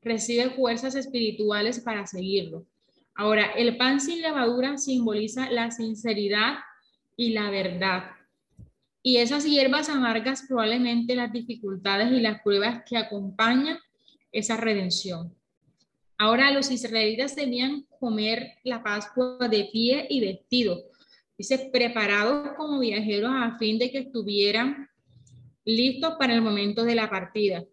recibe 0.05 0.51
fuerzas 0.51 0.95
espirituales 0.95 1.79
para 1.81 2.05
seguirlo. 2.05 2.65
Ahora, 3.15 3.51
el 3.57 3.75
pan 3.75 3.99
sin 3.99 4.21
levadura 4.21 4.77
simboliza 4.77 5.49
la 5.49 5.71
sinceridad 5.71 6.59
y 7.17 7.31
la 7.31 7.49
verdad. 7.49 8.11
Y 9.01 9.17
esas 9.17 9.45
hierbas 9.45 9.89
amargas 9.89 10.43
probablemente 10.47 11.15
las 11.15 11.31
dificultades 11.31 12.11
y 12.11 12.21
las 12.21 12.41
pruebas 12.41 12.83
que 12.87 12.97
acompañan 12.97 13.77
esa 14.31 14.57
redención. 14.57 15.33
Ahora 16.17 16.51
los 16.51 16.71
israelitas 16.71 17.35
debían 17.35 17.85
comer 17.99 18.53
la 18.63 18.83
Pascua 18.83 19.47
de 19.49 19.69
pie 19.71 20.07
y 20.09 20.21
vestido. 20.21 20.83
Dice, 21.37 21.69
preparados 21.73 22.53
como 22.55 22.79
viajeros 22.79 23.31
a 23.33 23.57
fin 23.57 23.79
de 23.79 23.91
que 23.91 23.99
estuvieran 23.99 24.87
listos 25.65 26.15
para 26.17 26.33
el 26.33 26.41
momento 26.41 26.83
de 26.83 26.95
la 26.95 27.09
partida. 27.09 27.65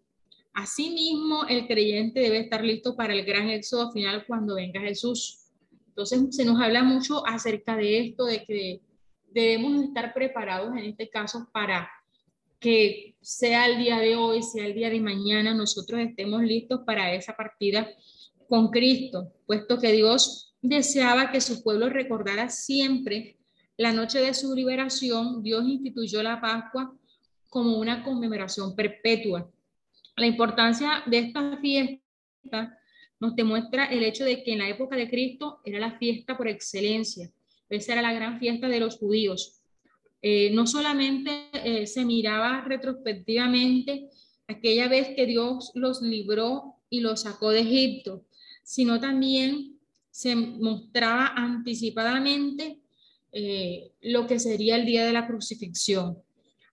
Asimismo, 0.53 1.45
el 1.47 1.67
creyente 1.67 2.19
debe 2.19 2.39
estar 2.39 2.63
listo 2.63 2.95
para 2.95 3.13
el 3.13 3.25
gran 3.25 3.49
éxodo 3.49 3.91
final 3.91 4.25
cuando 4.27 4.55
venga 4.55 4.81
Jesús. 4.81 5.47
Entonces, 5.87 6.35
se 6.35 6.45
nos 6.45 6.61
habla 6.61 6.83
mucho 6.83 7.25
acerca 7.25 7.75
de 7.75 7.99
esto, 7.99 8.25
de 8.25 8.43
que 8.45 8.81
debemos 9.31 9.83
estar 9.83 10.13
preparados 10.13 10.75
en 10.77 10.85
este 10.85 11.09
caso 11.09 11.49
para 11.51 11.89
que 12.59 13.15
sea 13.19 13.65
el 13.65 13.77
día 13.77 13.99
de 13.99 14.15
hoy, 14.15 14.41
sea 14.41 14.65
el 14.65 14.73
día 14.73 14.89
de 14.89 15.01
mañana, 15.01 15.53
nosotros 15.53 15.99
estemos 15.99 16.41
listos 16.43 16.81
para 16.85 17.13
esa 17.13 17.35
partida 17.35 17.89
con 18.47 18.69
Cristo, 18.69 19.33
puesto 19.45 19.79
que 19.79 19.91
Dios 19.91 20.55
deseaba 20.61 21.31
que 21.31 21.41
su 21.41 21.61
pueblo 21.61 21.89
recordara 21.89 22.49
siempre 22.49 23.37
la 23.75 23.91
noche 23.91 24.19
de 24.19 24.33
su 24.33 24.53
liberación, 24.53 25.41
Dios 25.41 25.65
instituyó 25.65 26.21
la 26.23 26.39
Pascua 26.39 26.95
como 27.49 27.77
una 27.77 28.03
conmemoración 28.03 28.75
perpetua. 28.75 29.51
La 30.15 30.27
importancia 30.27 31.01
de 31.07 31.17
esta 31.19 31.57
fiesta 31.57 32.77
nos 33.19 33.35
demuestra 33.35 33.85
el 33.85 34.03
hecho 34.03 34.25
de 34.25 34.43
que 34.43 34.53
en 34.53 34.59
la 34.59 34.69
época 34.69 34.95
de 34.95 35.09
Cristo 35.09 35.61
era 35.65 35.79
la 35.79 35.97
fiesta 35.97 36.37
por 36.37 36.47
excelencia. 36.47 37.31
Esa 37.67 37.93
era 37.93 38.01
la 38.03 38.13
gran 38.13 38.39
fiesta 38.39 38.67
de 38.67 38.79
los 38.79 38.97
judíos. 38.97 39.61
Eh, 40.21 40.51
no 40.53 40.67
solamente 40.67 41.49
eh, 41.53 41.87
se 41.87 42.05
miraba 42.05 42.61
retrospectivamente 42.61 44.09
aquella 44.47 44.87
vez 44.87 45.15
que 45.15 45.25
Dios 45.25 45.71
los 45.73 46.01
libró 46.01 46.75
y 46.89 46.99
los 46.99 47.21
sacó 47.21 47.49
de 47.49 47.61
Egipto, 47.61 48.25
sino 48.63 48.99
también 48.99 49.79
se 50.11 50.35
mostraba 50.35 51.33
anticipadamente 51.35 52.81
eh, 53.31 53.93
lo 54.01 54.27
que 54.27 54.39
sería 54.39 54.75
el 54.75 54.85
día 54.85 55.05
de 55.05 55.13
la 55.13 55.25
crucifixión. 55.25 56.21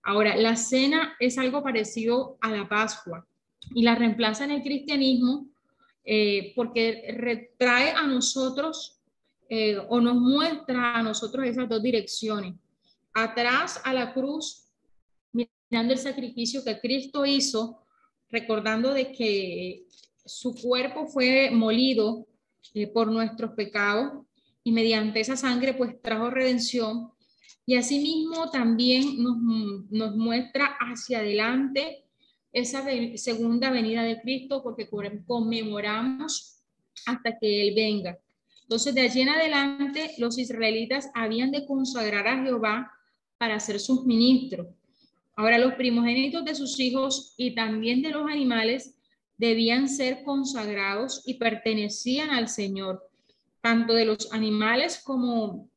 Ahora, 0.03 0.37
la 0.37 0.57
cena 0.57 1.15
es 1.19 1.39
algo 1.39 1.63
parecido 1.63 2.37
a 2.43 2.51
la 2.51 2.69
Pascua 2.69 3.27
y 3.75 3.83
la 3.83 3.95
reemplaza 3.95 4.45
en 4.45 4.53
el 4.53 4.63
cristianismo 4.63 5.49
eh, 6.05 6.53
porque 6.57 7.15
retrae 7.17 7.91
a 7.91 8.07
nosotros 8.07 9.01
eh, 9.49 9.79
o 9.89 10.01
nos 10.01 10.17
muestra 10.17 10.97
a 10.97 11.03
nosotros 11.03 11.47
esas 11.47 11.69
dos 11.69 11.83
direcciones. 11.83 12.55
Atrás 13.13 13.81
a 13.85 13.93
la 13.93 14.15
cruz, 14.15 14.69
mirando 15.33 15.93
el 15.93 15.99
sacrificio 15.99 16.65
que 16.65 16.81
Cristo 16.81 17.27
hizo, 17.27 17.85
recordando 18.31 18.95
de 18.95 19.13
que 19.13 19.87
su 20.25 20.55
cuerpo 20.55 21.07
fue 21.07 21.51
molido 21.51 22.27
eh, 22.75 22.87
por 22.87 23.11
nuestros 23.11 23.53
pecados 23.53 24.25
y 24.63 24.73
mediante 24.73 25.21
esa 25.21 25.37
sangre 25.37 25.75
pues 25.75 26.01
trajo 26.01 26.31
redención. 26.31 27.11
Y 27.67 27.77
asimismo 27.77 28.51
también 28.51 29.23
nos, 29.23 29.37
nos 29.91 30.17
muestra 30.17 30.77
hacia 30.81 31.19
adelante 31.19 32.05
esa 32.53 32.85
segunda 33.17 33.71
venida 33.71 34.03
de 34.03 34.21
Cristo 34.21 34.63
porque 34.63 34.89
conmemoramos 35.27 36.61
hasta 37.07 37.39
que 37.39 37.69
Él 37.69 37.75
venga. 37.75 38.19
Entonces, 38.63 38.95
de 38.95 39.01
allí 39.01 39.23
en 39.23 39.31
adelante, 39.31 40.13
los 40.19 40.39
israelitas 40.39 41.11
habían 41.15 41.51
de 41.51 41.67
consagrar 41.67 42.29
a 42.29 42.43
Jehová 42.43 42.93
para 43.39 43.59
ser 43.59 43.81
sus 43.81 44.05
ministros. 44.05 44.69
Ahora, 45.35 45.59
los 45.59 45.75
primogénitos 45.75 46.45
de 46.45 46.55
sus 46.55 46.79
hijos 46.79 47.35
y 47.37 47.55
también 47.55 48.03
de 48.03 48.11
los 48.11 48.31
animales 48.31 48.95
debían 49.39 49.89
ser 49.89 50.23
consagrados 50.23 51.23
y 51.27 51.35
pertenecían 51.35 52.31
al 52.31 52.49
Señor, 52.49 53.09
tanto 53.61 53.95
de 53.95 54.05
los 54.05 54.33
animales 54.33 55.01
como, 55.03 55.69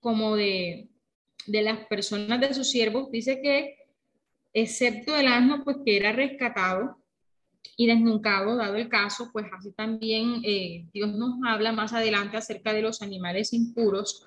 como 0.00 0.36
de, 0.36 0.88
de 1.46 1.62
las 1.62 1.86
personas 1.86 2.40
de 2.40 2.54
sus 2.54 2.70
siervos. 2.70 3.10
Dice 3.10 3.40
que 3.42 3.77
excepto 4.52 5.16
el 5.16 5.26
asno, 5.26 5.62
pues 5.64 5.78
que 5.84 5.96
era 5.96 6.12
rescatado 6.12 6.98
y 7.76 7.86
desnucado, 7.86 8.56
dado 8.56 8.74
el 8.74 8.88
caso, 8.88 9.30
pues 9.32 9.46
así 9.56 9.72
también 9.72 10.40
eh, 10.44 10.86
Dios 10.92 11.14
nos 11.14 11.34
habla 11.46 11.72
más 11.72 11.92
adelante 11.92 12.36
acerca 12.36 12.72
de 12.72 12.82
los 12.82 13.02
animales 13.02 13.52
impuros. 13.52 14.26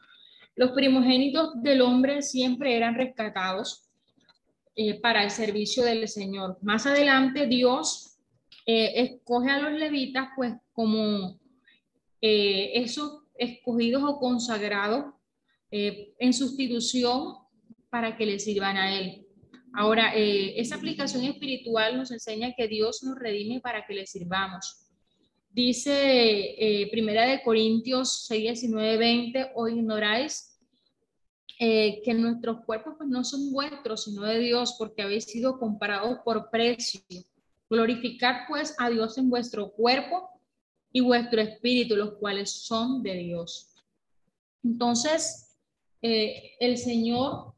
Los 0.55 0.71
primogénitos 0.71 1.61
del 1.61 1.81
hombre 1.81 2.21
siempre 2.21 2.75
eran 2.75 2.95
rescatados 2.95 3.89
eh, 4.75 4.99
para 5.01 5.23
el 5.23 5.31
servicio 5.31 5.83
del 5.83 6.07
Señor. 6.07 6.57
Más 6.61 6.85
adelante 6.85 7.45
Dios 7.47 8.17
eh, 8.65 8.93
escoge 8.95 9.49
a 9.49 9.59
los 9.59 9.73
levitas 9.73 10.29
pues 10.35 10.53
como 10.71 11.39
esos 12.23 13.23
escogidos 13.35 14.03
o 14.03 14.19
consagrados 14.19 15.15
en 15.71 16.33
sustitución 16.33 17.33
para 17.89 18.15
que 18.15 18.27
le 18.27 18.37
sirvan 18.37 18.77
a 18.77 18.95
Él. 18.95 19.25
Ahora, 19.73 20.13
eh, 20.15 20.59
esa 20.59 20.75
aplicación 20.75 21.23
espiritual 21.23 21.97
nos 21.97 22.11
enseña 22.11 22.53
que 22.55 22.67
Dios 22.67 23.03
nos 23.03 23.17
redime 23.17 23.61
para 23.61 23.85
que 23.85 23.93
le 23.93 24.05
sirvamos. 24.05 24.87
Dice 25.49 25.91
eh, 25.91 26.89
Primera 26.91 27.25
de 27.25 27.41
Corintios 27.43 28.25
6, 28.27 28.61
19, 28.61 28.97
20, 28.97 29.51
o 29.55 29.67
ignoráis 29.67 30.51
eh, 31.59 32.01
que 32.03 32.13
nuestros 32.13 32.65
cuerpos 32.65 32.95
pues, 32.97 33.07
no 33.07 33.23
son 33.23 33.51
vuestros, 33.51 34.05
sino 34.05 34.23
de 34.23 34.39
Dios, 34.39 34.75
porque 34.79 35.03
habéis 35.03 35.25
sido 35.25 35.59
comparados 35.59 36.19
por 36.25 36.49
precio. 36.49 37.01
Glorificad 37.69 38.47
pues 38.47 38.75
a 38.79 38.89
Dios 38.89 39.17
en 39.17 39.29
vuestro 39.29 39.71
cuerpo 39.71 40.27
y 40.91 41.01
vuestro 41.01 41.39
espíritu, 41.39 41.95
los 41.95 42.13
cuales 42.13 42.49
son 42.49 43.03
de 43.03 43.13
Dios. 43.13 43.75
Entonces, 44.63 45.55
eh, 46.01 46.53
el 46.59 46.77
Señor 46.77 47.53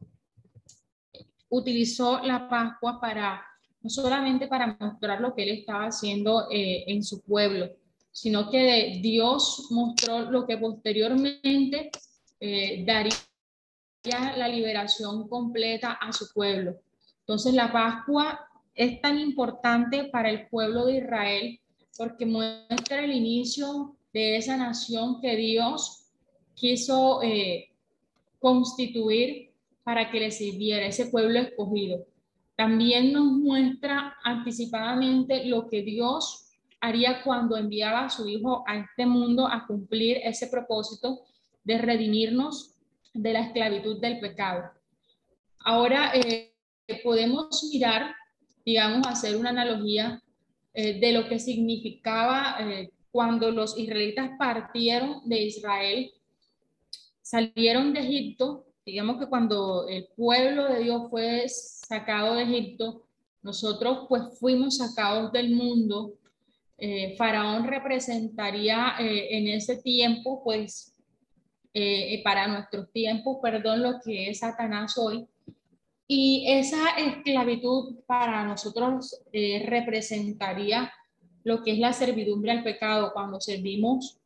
utilizó 1.54 2.20
la 2.24 2.50
Pascua 2.50 3.00
para, 3.00 3.46
no 3.82 3.90
solamente 3.90 4.48
para 4.48 4.76
mostrar 4.80 5.22
lo 5.22 5.36
que 5.36 5.44
Él 5.44 5.60
estaba 5.60 5.86
haciendo 5.86 6.48
eh, 6.50 6.84
en 6.88 7.04
su 7.04 7.22
pueblo, 7.22 7.70
sino 8.12 8.50
que 8.50 9.00
Dios 9.02 9.68
mostró 9.70 10.32
lo 10.32 10.48
que 10.48 10.58
posteriormente 10.58 11.92
eh, 12.40 12.84
daría 12.86 14.36
la 14.36 14.48
liberación 14.48 15.28
completa 15.28 15.94
a 15.94 16.12
su 16.12 16.34
pueblo. 16.34 16.76
Entonces 17.20 17.54
la 17.54 17.72
Pascua 17.72 18.40
es 18.74 19.00
tan 19.00 19.20
importante 19.20 20.06
para 20.06 20.32
el 20.32 20.48
pueblo 20.48 20.86
de 20.86 20.98
Israel 20.98 21.60
porque 21.96 22.26
muestra 22.26 23.04
el 23.04 23.12
inicio 23.12 23.96
de 24.12 24.38
esa 24.38 24.58
nación 24.58 25.22
que 25.22 25.36
Dios 25.36 26.06
quiso 26.56 27.22
eh, 27.22 27.70
constituir 28.40 29.53
para 29.84 30.10
que 30.10 30.20
le 30.20 30.32
sirviera 30.32 30.86
ese 30.86 31.08
pueblo 31.08 31.40
escogido. 31.40 32.06
También 32.56 33.12
nos 33.12 33.26
muestra 33.26 34.16
anticipadamente 34.24 35.46
lo 35.46 35.68
que 35.68 35.82
Dios 35.82 36.52
haría 36.80 37.24
cuando 37.24 37.58
enviaba 37.58 38.06
a 38.06 38.10
su 38.10 38.28
Hijo 38.28 38.64
a 38.68 38.78
este 38.78 39.06
mundo 39.06 39.48
a 39.48 39.66
cumplir 39.66 40.18
ese 40.24 40.48
propósito 40.48 41.22
de 41.64 41.78
redimirnos 41.78 42.76
de 43.14 43.34
la 43.34 43.42
esclavitud 43.42 44.00
del 44.02 44.20
pecado. 44.20 44.70
Ahora 45.60 46.12
eh, 46.14 46.54
podemos 47.04 47.64
mirar, 47.72 48.14
digamos, 48.66 49.08
hacer 49.08 49.38
una 49.38 49.50
analogía 49.50 50.22
eh, 50.74 51.00
de 51.00 51.14
lo 51.14 51.28
que 51.28 51.40
significaba 51.40 52.58
eh, 52.60 52.90
cuando 53.12 53.52
los 53.52 53.78
israelitas 53.78 54.32
partieron 54.38 55.22
de 55.30 55.44
Israel, 55.44 56.12
salieron 57.22 57.94
de 57.94 58.00
Egipto, 58.02 58.66
digamos 58.86 59.20
que 59.20 59.28
cuando 59.28 59.88
el 59.88 60.08
pueblo 60.16 60.68
de 60.70 60.84
Dios 60.84 61.10
fue 61.10 61.48
sacado 61.48 62.36
de 62.36 62.44
Egipto, 62.44 63.04
nosotros 63.42 64.06
pues 64.08 64.40
fuimos 64.40 64.78
sacados 64.78 65.32
del 65.32 65.56
mundo. 65.56 66.14
Eh, 66.78 67.16
Faraón 67.18 67.66
representaría 67.68 68.96
en 69.00 69.48
ese 69.48 69.78
tiempo 69.82 70.44
pues 70.44 70.90
para 72.24 72.48
nuestros 72.48 72.92
tiempos, 72.92 73.40
perdón, 73.42 73.82
lo 73.82 74.00
que 74.00 74.30
es 74.30 74.40
Satanás 74.40 74.96
hoy, 74.96 75.28
y 76.08 76.46
esa 76.48 76.90
esclavitud 76.98 77.96
para 78.06 78.44
nosotros 78.44 79.22
eh, 79.32 79.64
representaría 79.66 80.92
lo 81.44 81.64
que 81.64 81.72
es 81.72 81.80
la 81.80 81.94
servidumbre 81.94 82.52
al 82.52 82.64
pecado, 82.64 83.12
cuando 83.14 83.40
servimos 83.40 84.20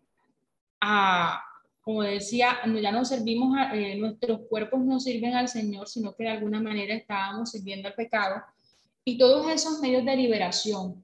a, 0.82 1.42
como 1.88 2.04
decía, 2.04 2.58
ya 2.66 2.92
no 2.92 3.06
servimos, 3.06 3.58
a, 3.58 3.74
eh, 3.74 3.96
nuestros 3.96 4.42
cuerpos 4.50 4.82
no 4.84 5.00
sirven 5.00 5.36
al 5.36 5.48
Señor, 5.48 5.88
sino 5.88 6.14
que 6.14 6.26
de 6.26 6.32
alguna 6.32 6.60
manera 6.60 6.94
estábamos 6.94 7.52
sirviendo 7.52 7.88
al 7.88 7.94
pecado. 7.94 8.44
Y 9.06 9.18
todos 9.18 9.50
esos 9.50 9.80
medios 9.80 10.04
de 10.04 10.18
liberación, 10.18 11.02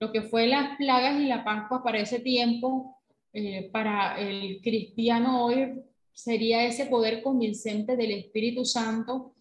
lo 0.00 0.10
que 0.10 0.22
fue 0.22 0.48
las 0.48 0.76
plagas 0.76 1.20
y 1.20 1.26
la 1.26 1.44
Pascua 1.44 1.84
para 1.84 2.00
ese 2.00 2.18
tiempo, 2.18 2.96
eh, 3.32 3.70
para 3.70 4.18
el 4.18 4.60
cristiano 4.60 5.44
hoy, 5.44 5.80
sería 6.12 6.64
ese 6.64 6.86
poder 6.86 7.22
convincente 7.22 7.96
del 7.96 8.10
Espíritu 8.10 8.64
Santo 8.64 9.34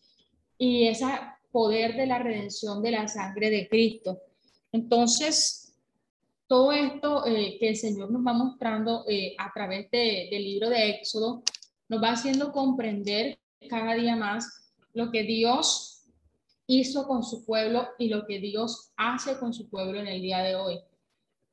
y 0.60 0.86
ese 0.86 1.06
poder 1.52 1.96
de 1.96 2.06
la 2.06 2.20
redención 2.20 2.84
de 2.84 2.91
la 2.91 3.08
sangre 3.08 3.50
de 3.50 3.68
Cristo. 3.68 4.20
Entonces, 4.72 5.62
todo 6.48 6.72
esto 6.72 7.26
eh, 7.26 7.58
que 7.60 7.70
el 7.70 7.76
Señor 7.76 8.12
nos 8.12 8.26
va 8.26 8.34
mostrando 8.34 9.06
eh, 9.08 9.36
a 9.38 9.52
través 9.54 9.89
del 9.91 10.44
libro 10.44 10.70
de 10.70 10.89
Éxodo, 10.89 11.44
nos 11.89 12.02
va 12.02 12.12
haciendo 12.12 12.52
comprender 12.52 13.39
cada 13.70 13.96
día 13.96 14.16
más 14.16 14.72
lo 14.94 15.12
que 15.12 15.24
Dios 15.24 16.04
hizo 16.68 17.08
con 17.08 17.24
su 17.24 17.46
pueblo 17.46 17.88
y 17.98 18.10
lo 18.10 18.26
que 18.26 18.39
Dios 18.39 18.91
hace 18.96 19.38
con 19.38 19.54
su 19.54 19.70
pueblo 19.70 20.00
en 20.00 20.08
el 20.08 20.22
día 20.22 20.39
de 20.39 20.56
hoy. 20.56 20.80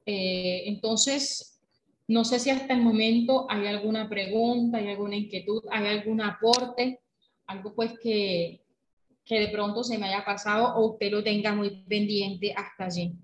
Eh, 0.06 0.64
entonces, 0.66 1.60
no 2.08 2.24
sé 2.24 2.38
si 2.38 2.50
hasta 2.50 2.74
el 2.74 2.82
momento 2.82 3.46
hay 3.48 3.66
alguna 3.66 4.08
pregunta, 4.08 4.78
hay 4.78 4.88
alguna 4.88 5.16
inquietud, 5.16 5.62
hay 5.70 5.86
algún 5.86 6.20
aporte, 6.20 7.00
algo 7.46 7.74
pues 7.74 7.98
que, 8.00 8.62
que 9.24 9.40
de 9.40 9.48
pronto 9.48 9.84
se 9.84 9.98
me 9.98 10.06
haya 10.06 10.24
pasado 10.24 10.74
o 10.76 10.92
usted 10.92 11.10
lo 11.10 11.22
tenga 11.22 11.54
muy 11.54 11.84
pendiente 11.84 12.52
hasta 12.52 12.86
allí. 12.86 13.14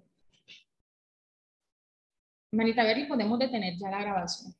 Manita, 2.57 2.83
a 2.83 2.85
ver 2.87 2.99
y 2.99 3.05
podemos 3.07 3.39
detener 3.39 3.77
ya 3.77 3.91
la 3.91 4.01
grabación. 4.01 4.55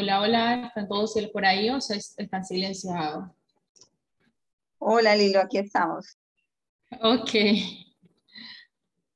Hola, 0.00 0.22
hola, 0.22 0.64
¿están 0.68 0.88
todos 0.88 1.14
por 1.30 1.44
ahí 1.44 1.68
o 1.68 1.78
se 1.78 1.98
están 1.98 2.42
silenciados? 2.42 3.28
Hola 4.78 5.14
Lilo, 5.14 5.40
aquí 5.40 5.58
estamos. 5.58 6.16
Ok. 7.02 7.30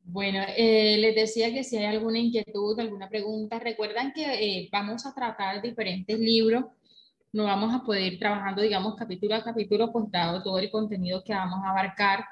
Bueno, 0.03 0.41
eh, 0.55 0.99
les 0.99 1.15
decía 1.15 1.51
que 1.55 1.65
si 1.65 1.79
hay 1.79 1.87
alguna 1.87 2.19
inquietud, 2.19 2.79
alguna 2.79 3.09
pregunta, 3.09 3.59
recuerdan 3.59 4.13
que 4.13 4.25
eh, 4.27 4.69
vamos 4.71 5.07
a 5.07 5.15
tratar 5.15 5.63
diferentes 5.63 6.19
libros, 6.19 6.67
no 7.33 7.45
vamos 7.45 7.75
a 7.75 7.83
poder 7.83 8.13
ir 8.13 8.19
trabajando, 8.19 8.61
digamos, 8.61 8.95
capítulo 8.95 9.37
a 9.37 9.43
capítulo, 9.43 9.91
pues 9.91 10.11
dado 10.11 10.43
todo 10.43 10.59
el 10.59 10.71
contenido 10.71 11.25
que 11.25 11.33
vamos 11.33 11.65
a 11.65 11.71
abarcar, 11.71 12.27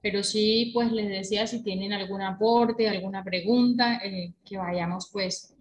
pero 0.00 0.22
sí, 0.22 0.70
pues 0.72 0.92
les 0.92 1.08
decía, 1.08 1.48
si 1.48 1.64
tienen 1.64 1.92
algún 1.92 2.22
aporte, 2.22 2.88
alguna 2.88 3.24
pregunta, 3.24 4.00
eh, 4.04 4.34
que 4.44 4.56
vayamos 4.56 5.10
pues 5.12 5.57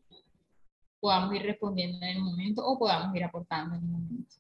podamos 1.00 1.34
ir 1.36 1.44
respondiendo 1.44 1.98
en 1.98 2.18
el 2.18 2.22
momento 2.22 2.66
o 2.66 2.78
podamos 2.78 3.16
ir 3.16 3.24
aportando 3.24 3.76
en 3.76 3.84
el 3.84 3.90
momento. 3.90 4.36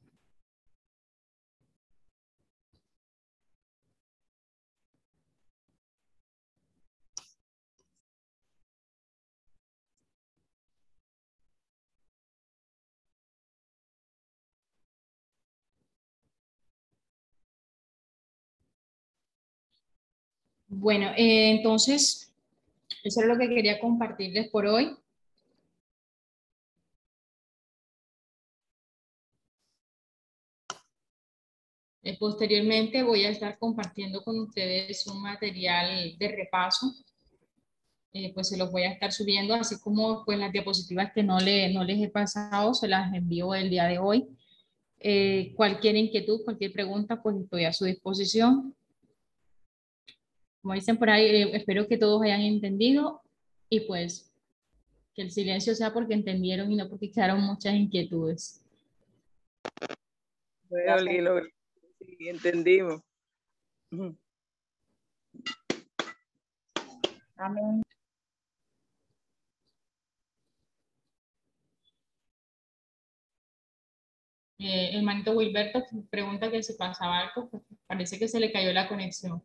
Bueno, 20.69 21.07
eh, 21.17 21.51
entonces, 21.51 22.31
eso 23.03 23.21
es 23.21 23.27
lo 23.27 23.37
que 23.37 23.49
quería 23.49 23.79
compartirles 23.79 24.49
por 24.49 24.65
hoy. 24.65 24.97
Eh, 32.07 32.15
posteriormente 32.17 33.03
voy 33.03 33.25
a 33.25 33.29
estar 33.31 33.59
compartiendo 33.59 34.23
con 34.23 34.39
ustedes 34.39 35.05
un 35.07 35.21
material 35.21 36.17
de 36.17 36.27
repaso. 36.29 36.93
Eh, 38.13 38.31
pues 38.33 38.47
se 38.47 38.55
los 38.55 38.71
voy 38.71 38.83
a 38.83 38.93
estar 38.93 39.11
subiendo, 39.11 39.53
así 39.53 39.77
como 39.81 40.23
pues 40.23 40.39
las 40.39 40.53
diapositivas 40.53 41.11
que 41.11 41.21
no, 41.21 41.37
le, 41.41 41.73
no 41.73 41.83
les 41.83 42.01
he 42.01 42.07
pasado, 42.07 42.73
se 42.73 42.87
las 42.87 43.13
envío 43.13 43.53
el 43.53 43.69
día 43.69 43.87
de 43.87 43.99
hoy. 43.99 44.25
Eh, 45.01 45.51
cualquier 45.57 45.97
inquietud, 45.97 46.45
cualquier 46.45 46.71
pregunta, 46.71 47.21
pues 47.21 47.35
estoy 47.41 47.65
a 47.65 47.73
su 47.73 47.83
disposición. 47.83 48.73
Como 50.61 50.75
dicen 50.75 50.95
por 50.95 51.09
ahí, 51.09 51.51
espero 51.51 51.89
que 51.89 51.97
todos 51.97 52.21
hayan 52.21 52.39
entendido 52.39 53.21
y 53.69 53.81
pues 53.81 54.33
que 55.13 55.23
el 55.23 55.31
silencio 55.31 55.75
sea 55.75 55.91
porque 55.91 56.13
entendieron 56.13 56.71
y 56.71 56.77
no 56.77 56.87
porque 56.87 57.11
quedaron 57.11 57.41
muchas 57.41 57.73
inquietudes. 57.73 58.63
Bueno, 60.69 60.95
Entendimos. 62.19 63.01
Amén. 67.37 67.81
Eh, 74.59 74.65
eh, 74.67 74.89
el 74.93 75.03
manito 75.03 75.31
Wilberto 75.33 75.83
pregunta 76.09 76.49
que 76.51 76.63
si 76.63 76.73
pasaba 76.73 77.19
algo, 77.19 77.49
pues, 77.49 77.63
parece 77.85 78.17
que 78.19 78.27
se 78.27 78.39
le 78.39 78.51
cayó 78.51 78.73
la 78.73 78.87
conexión. 78.87 79.41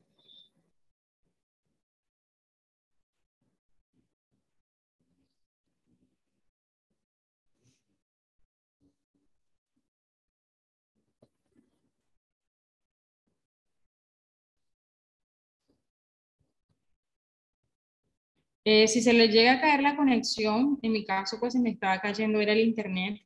Eh, 18.65 18.87
si 18.87 19.03
se 19.03 19.13
les 19.13 19.31
llega 19.31 19.55
a 19.55 19.61
caer 19.61 19.83
la 19.83 19.97
conexión, 19.97 20.79
en 20.83 20.93
mi 20.93 21.05
caso 21.05 21.39
pues 21.41 21.53
se 21.55 21.59
me 21.59 21.71
estaba 21.71 22.01
cayendo 22.01 22.41
era 22.41 22.53
el 22.53 22.61
internet. 22.61 23.21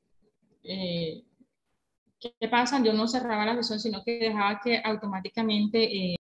Eh, 0.64 1.22
¿Qué 2.18 2.48
pasa? 2.48 2.82
Yo 2.82 2.92
no 2.94 3.06
cerraba 3.06 3.44
la 3.44 3.54
sesión, 3.56 3.78
sino 3.78 4.02
que 4.02 4.18
dejaba 4.18 4.60
que 4.64 4.80
automáticamente... 4.82 5.84
Eh... 5.84 6.16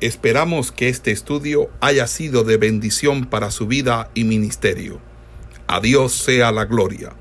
Esperamos 0.00 0.70
que 0.70 0.88
este 0.88 1.10
estudio 1.10 1.70
haya 1.80 2.06
sido 2.06 2.44
de 2.44 2.56
bendición 2.56 3.24
para 3.26 3.50
su 3.50 3.66
vida 3.66 4.10
y 4.14 4.24
ministerio. 4.24 5.00
A 5.66 5.80
Dios 5.80 6.12
sea 6.12 6.52
la 6.52 6.64
gloria. 6.64 7.14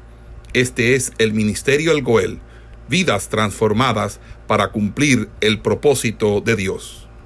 Este 0.54 0.96
es 0.96 1.14
el 1.18 1.34
Ministerio 1.34 1.94
El 1.94 2.04
Goel, 2.04 2.39
vidas 2.88 3.30
transformadas 3.30 4.20
para 4.46 4.72
cumplir 4.72 5.30
el 5.41 5.60
propósito 5.60 6.41
de 6.41 6.56
Dios. 6.56 7.03